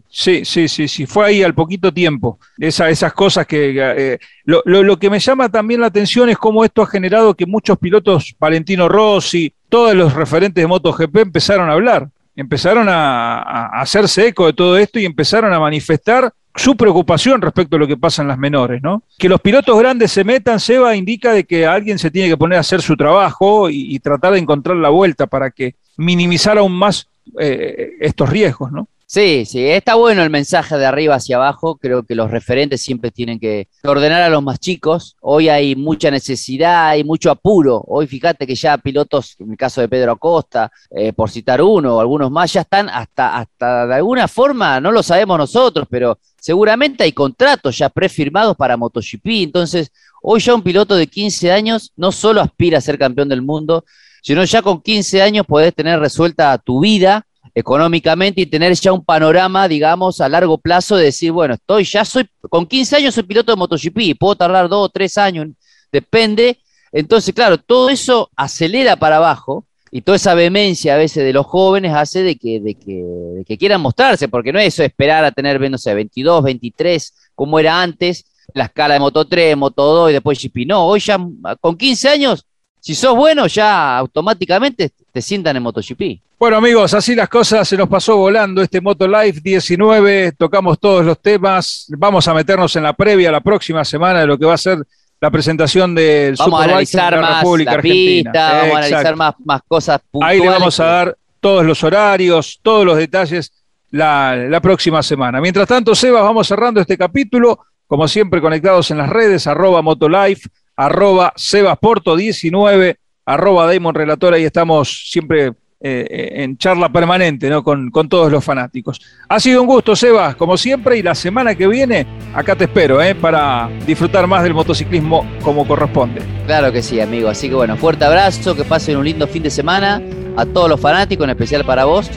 sí, 0.08 0.44
sí, 0.44 0.66
sí, 0.66 0.88
sí, 0.88 1.06
fue 1.06 1.26
ahí 1.26 1.42
al 1.42 1.54
poquito 1.54 1.92
tiempo. 1.92 2.38
esas 2.58 3.12
cosas 3.12 3.46
que... 3.46 3.74
Eh, 3.76 4.18
lo, 4.44 4.98
que 4.98 5.10
me 5.10 5.20
llama 5.20 5.48
también 5.48 5.80
la 5.80 5.86
atención 5.86 6.28
es 6.28 6.38
cómo 6.38 6.64
esto 6.64 6.82
ha 6.82 6.86
generado 6.86 7.34
que 7.34 7.46
muchos 7.46 7.78
pilotos, 7.78 8.34
Valentino 8.38 8.88
Rossi, 8.88 9.52
todos 9.68 9.94
los 9.94 10.14
referentes 10.14 10.60
de 10.60 10.66
MotoGP 10.66 11.16
empezaron 11.18 11.70
a 11.70 11.74
hablar, 11.74 12.08
empezaron 12.38 12.88
a 12.88 13.66
hacerse 13.80 14.28
eco 14.28 14.46
de 14.46 14.52
todo 14.52 14.78
esto 14.78 14.98
y 14.98 15.04
empezaron 15.04 15.52
a 15.52 15.60
manifestar 15.60 16.32
su 16.58 16.76
preocupación 16.76 17.40
respecto 17.40 17.76
a 17.76 17.78
lo 17.78 17.86
que 17.86 17.96
pasa 17.96 18.22
en 18.22 18.28
las 18.28 18.38
menores, 18.38 18.82
¿no? 18.82 19.02
Que 19.16 19.28
los 19.28 19.40
pilotos 19.40 19.78
grandes 19.78 20.10
se 20.10 20.24
metan, 20.24 20.60
Seba, 20.60 20.96
indica 20.96 21.32
de 21.32 21.44
que 21.44 21.66
alguien 21.66 21.98
se 21.98 22.10
tiene 22.10 22.28
que 22.28 22.36
poner 22.36 22.58
a 22.58 22.60
hacer 22.60 22.82
su 22.82 22.96
trabajo 22.96 23.70
y, 23.70 23.98
tratar 24.00 24.32
de 24.32 24.40
encontrar 24.40 24.76
la 24.76 24.88
vuelta 24.88 25.26
para 25.26 25.50
que 25.50 25.74
minimizar 25.96 26.58
aún 26.58 26.72
más 26.72 27.08
eh, 27.38 27.92
estos 28.00 28.28
riesgos, 28.28 28.72
¿no? 28.72 28.88
Sí, 29.10 29.46
sí, 29.46 29.64
está 29.66 29.94
bueno 29.94 30.22
el 30.22 30.28
mensaje 30.28 30.76
de 30.76 30.84
arriba 30.84 31.14
hacia 31.14 31.36
abajo. 31.36 31.78
Creo 31.78 32.02
que 32.02 32.14
los 32.14 32.30
referentes 32.30 32.82
siempre 32.82 33.10
tienen 33.10 33.40
que 33.40 33.68
ordenar 33.82 34.20
a 34.20 34.28
los 34.28 34.42
más 34.42 34.60
chicos. 34.60 35.16
Hoy 35.22 35.48
hay 35.48 35.74
mucha 35.76 36.10
necesidad, 36.10 36.88
hay 36.88 37.04
mucho 37.04 37.30
apuro. 37.30 37.82
Hoy 37.86 38.06
fíjate 38.06 38.46
que 38.46 38.54
ya 38.54 38.76
pilotos, 38.76 39.36
en 39.38 39.52
el 39.52 39.56
caso 39.56 39.80
de 39.80 39.88
Pedro 39.88 40.12
Acosta, 40.12 40.70
eh, 40.90 41.14
por 41.14 41.30
citar 41.30 41.62
uno 41.62 41.96
o 41.96 42.00
algunos 42.00 42.30
más, 42.30 42.52
ya 42.52 42.60
están 42.60 42.90
hasta, 42.90 43.38
hasta 43.38 43.86
de 43.86 43.94
alguna 43.94 44.28
forma, 44.28 44.78
no 44.78 44.92
lo 44.92 45.02
sabemos 45.02 45.38
nosotros, 45.38 45.88
pero 45.88 46.18
seguramente 46.38 47.04
hay 47.04 47.12
contratos 47.12 47.78
ya 47.78 47.88
prefirmados 47.88 48.58
para 48.58 48.76
MotoGP. 48.76 49.26
Entonces, 49.44 49.90
hoy 50.20 50.40
ya 50.40 50.54
un 50.54 50.62
piloto 50.62 50.96
de 50.96 51.06
15 51.06 51.50
años 51.50 51.94
no 51.96 52.12
solo 52.12 52.42
aspira 52.42 52.76
a 52.76 52.82
ser 52.82 52.98
campeón 52.98 53.30
del 53.30 53.40
mundo, 53.40 53.86
sino 54.22 54.44
ya 54.44 54.60
con 54.60 54.82
15 54.82 55.22
años 55.22 55.46
podés 55.46 55.74
tener 55.74 55.98
resuelta 55.98 56.58
tu 56.58 56.80
vida 56.80 57.24
económicamente 57.54 58.40
y 58.40 58.46
tener 58.46 58.74
ya 58.74 58.92
un 58.92 59.04
panorama, 59.04 59.68
digamos, 59.68 60.20
a 60.20 60.28
largo 60.28 60.58
plazo 60.58 60.96
de 60.96 61.04
decir, 61.04 61.32
bueno, 61.32 61.54
estoy 61.54 61.84
ya 61.84 62.04
soy, 62.04 62.28
con 62.48 62.66
15 62.66 62.96
años 62.96 63.14
soy 63.14 63.24
piloto 63.24 63.52
de 63.52 63.56
MotoGP, 63.56 64.18
puedo 64.18 64.36
tardar 64.36 64.68
dos 64.68 64.86
o 64.86 64.88
tres 64.88 65.18
años, 65.18 65.48
depende. 65.92 66.58
Entonces, 66.92 67.34
claro, 67.34 67.58
todo 67.58 67.90
eso 67.90 68.30
acelera 68.36 68.96
para 68.96 69.16
abajo 69.16 69.66
y 69.90 70.02
toda 70.02 70.16
esa 70.16 70.34
vehemencia 70.34 70.94
a 70.94 70.98
veces 70.98 71.24
de 71.24 71.32
los 71.32 71.46
jóvenes 71.46 71.94
hace 71.94 72.22
de 72.22 72.36
que, 72.36 72.60
de 72.60 72.74
que, 72.74 73.02
de 73.02 73.44
que 73.44 73.58
quieran 73.58 73.80
mostrarse, 73.80 74.28
porque 74.28 74.52
no 74.52 74.58
es 74.58 74.74
eso 74.74 74.82
esperar 74.82 75.24
a 75.24 75.32
tener, 75.32 75.60
no 75.70 75.78
sé, 75.78 75.94
22, 75.94 76.42
23, 76.42 77.14
como 77.34 77.58
era 77.58 77.80
antes, 77.80 78.24
la 78.54 78.64
escala 78.64 78.94
de 78.94 79.00
Moto 79.00 79.26
3, 79.26 79.56
Moto 79.56 79.82
2 79.82 80.10
y 80.10 80.12
después 80.14 80.38
GP. 80.42 80.66
No, 80.66 80.86
hoy 80.86 81.00
ya 81.00 81.18
con 81.60 81.76
15 81.76 82.08
años 82.08 82.44
si 82.80 82.94
sos 82.94 83.14
bueno, 83.14 83.46
ya 83.46 83.98
automáticamente 83.98 84.92
te 85.12 85.22
sientan 85.22 85.56
en 85.56 85.62
MotoGP. 85.62 86.22
Bueno, 86.38 86.58
amigos, 86.58 86.94
así 86.94 87.16
las 87.16 87.28
cosas, 87.28 87.66
se 87.66 87.76
nos 87.76 87.88
pasó 87.88 88.16
volando 88.16 88.62
este 88.62 88.80
Moto 88.80 89.08
Live 89.08 89.40
19, 89.42 90.32
tocamos 90.38 90.78
todos 90.78 91.04
los 91.04 91.20
temas, 91.20 91.86
vamos 91.98 92.28
a 92.28 92.34
meternos 92.34 92.76
en 92.76 92.84
la 92.84 92.92
previa 92.92 93.32
la 93.32 93.40
próxima 93.40 93.84
semana 93.84 94.20
de 94.20 94.28
lo 94.28 94.38
que 94.38 94.46
va 94.46 94.54
a 94.54 94.58
ser 94.58 94.78
la 95.20 95.32
presentación 95.32 95.96
del 95.96 96.36
vamos 96.38 96.60
a 96.60 96.64
analizar 96.64 97.12
de 97.12 97.20
la 97.20 97.28
más 97.28 97.42
República 97.42 97.72
Argentina. 97.72 98.30
vamos 98.32 98.62
a 98.62 98.78
analizar 98.78 99.16
más, 99.16 99.34
más 99.44 99.62
cosas 99.66 100.00
puntuales. 100.08 100.40
Ahí 100.40 100.46
le 100.46 100.48
vamos 100.48 100.78
a 100.78 100.84
dar 100.84 101.18
todos 101.40 101.66
los 101.66 101.82
horarios, 101.82 102.60
todos 102.62 102.86
los 102.86 102.96
detalles 102.96 103.52
la, 103.90 104.36
la 104.36 104.60
próxima 104.60 105.02
semana. 105.02 105.40
Mientras 105.40 105.66
tanto, 105.66 105.92
Sebas, 105.96 106.22
vamos 106.22 106.46
cerrando 106.46 106.80
este 106.80 106.96
capítulo, 106.96 107.58
como 107.88 108.06
siempre 108.06 108.40
conectados 108.40 108.92
en 108.92 108.98
las 108.98 109.08
redes, 109.08 109.48
arroba 109.48 109.82
Motolife, 109.82 110.48
arroba 110.76 111.32
sebasporto19, 111.34 112.96
arroba 113.26 113.72
Damon 113.72 113.96
Relator, 113.96 114.34
ahí 114.34 114.44
estamos 114.44 115.08
siempre 115.10 115.52
eh, 115.80 116.42
en 116.42 116.58
charla 116.58 116.88
permanente 116.88 117.48
¿no? 117.48 117.62
Con, 117.62 117.92
todos 118.08 118.32
los 118.32 118.44
fanáticos. 118.44 119.00
Ha 119.28 119.38
sido 119.38 119.60
un 119.62 119.68
gusto, 119.68 119.94
Sebas, 119.94 120.34
como 120.34 120.56
siempre, 120.56 120.98
y 120.98 121.02
la 121.02 121.14
semana 121.14 121.54
que 121.54 121.68
viene 121.68 122.04
acá 122.34 122.56
te 122.56 122.64
espero 122.64 123.00
¿eh? 123.00 123.14
para 123.14 123.70
disfrutar 123.86 124.26
más 124.26 124.42
del 124.42 124.54
motociclismo 124.54 125.24
como 125.42 125.66
corresponde. 125.66 126.20
Claro 126.46 126.72
que 126.72 126.82
sí, 126.82 127.00
amigo. 127.00 127.28
Así 127.28 127.48
que 127.48 127.54
bueno, 127.54 127.76
fuerte 127.76 128.04
abrazo, 128.04 128.56
que 128.56 128.64
pasen 128.64 128.96
un 128.96 129.04
lindo 129.04 129.28
fin 129.28 129.42
de 129.44 129.50
semana 129.50 130.02
a 130.36 130.44
todos 130.44 130.68
los 130.68 130.80
fanáticos, 130.80 131.24
en 131.24 131.30
especial 131.30 131.64
para 131.64 131.84
vos. 131.84 132.10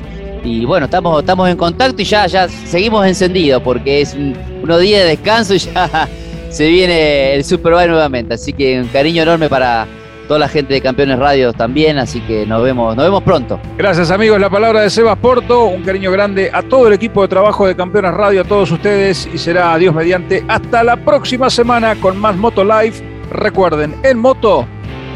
Y 0.44 0.66
bueno, 0.66 0.86
estamos, 0.86 1.20
estamos 1.20 1.48
en 1.48 1.58
contacto 1.58 2.02
y 2.02 2.06
ya, 2.06 2.26
ya 2.26 2.50
seguimos 2.50 3.06
encendidos 3.06 3.62
porque 3.62 4.02
es 4.02 4.16
unos 4.16 4.82
días 4.82 5.04
de 5.04 5.10
descanso 5.10 5.54
y 5.54 5.60
ya 5.60 6.10
se 6.50 6.68
viene 6.68 7.36
el 7.36 7.44
Superbike 7.44 7.90
nuevamente. 7.90 8.34
Así 8.34 8.54
que 8.54 8.82
un 8.82 8.88
cariño 8.88 9.22
enorme 9.22 9.50
para 9.50 9.86
toda 10.32 10.40
la 10.40 10.48
gente 10.48 10.74
de 10.74 10.80
Campeones 10.80 11.20
Radio 11.20 11.52
también. 11.52 11.98
Así 11.98 12.22
que 12.22 12.46
nos 12.46 12.64
vemos, 12.64 12.96
nos 12.96 13.04
vemos 13.04 13.22
pronto. 13.22 13.60
Gracias, 13.78 14.12
amigos. 14.12 14.40
La 14.40 14.50
palabra 14.50 14.80
de 14.80 14.90
Sebas 14.90 15.18
Porto. 15.18 15.66
Un 15.66 15.84
cariño 15.84 16.10
grande 16.10 16.50
a 16.54 16.62
todo 16.62 16.88
el 16.88 16.94
equipo 16.94 17.22
de 17.22 17.28
trabajo 17.28 17.68
de 17.68 17.76
Campeones 17.76 18.14
Radio, 18.14 18.40
a 18.40 18.44
todos 18.46 18.72
ustedes. 18.72 19.28
Y 19.34 19.38
será 19.38 19.74
adiós 19.74 19.94
mediante. 19.94 20.42
Hasta 20.48 20.86
la 20.86 20.96
próxima 20.96 21.50
semana 21.50 21.96
con 21.96 22.18
más 22.18 22.38
Moto 22.38 22.64
Live. 22.64 22.94
Recuerden, 23.30 23.94
en 24.04 24.20
moto, 24.20 24.66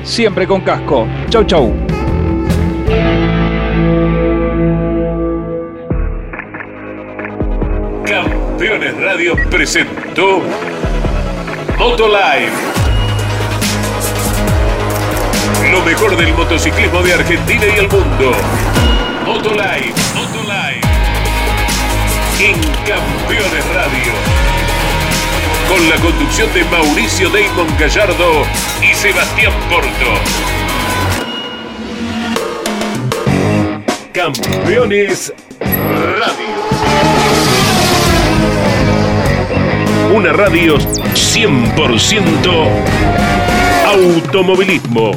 siempre 0.04 0.46
con 0.46 0.60
casco. 0.60 1.08
Chau, 1.30 1.46
chau. 1.46 1.74
Campeones 8.04 8.98
Radio 9.02 9.36
presentó 9.50 10.42
Motolive. 11.80 12.85
Lo 15.76 15.84
mejor 15.84 16.16
del 16.16 16.34
motociclismo 16.34 17.04
de 17.04 17.16
Argentina 17.16 17.66
y 17.66 17.80
el 17.80 17.90
mundo. 17.90 18.32
Motolive, 19.26 19.94
Motolive. 20.16 20.80
En 22.40 22.56
Campeones 22.88 23.66
Radio. 23.74 24.14
Con 25.68 25.90
la 25.90 25.98
conducción 25.98 26.54
de 26.54 26.64
Mauricio 26.64 27.30
Damon 27.30 27.68
Gallardo 27.78 28.46
y 28.82 28.94
Sebastián 28.96 29.52
Porto. 29.70 30.14
Campeones 34.14 35.34
Radio. 35.60 36.56
Una 40.16 40.32
radio 40.32 40.78
100% 40.78 42.96
automovilismo. 43.86 45.12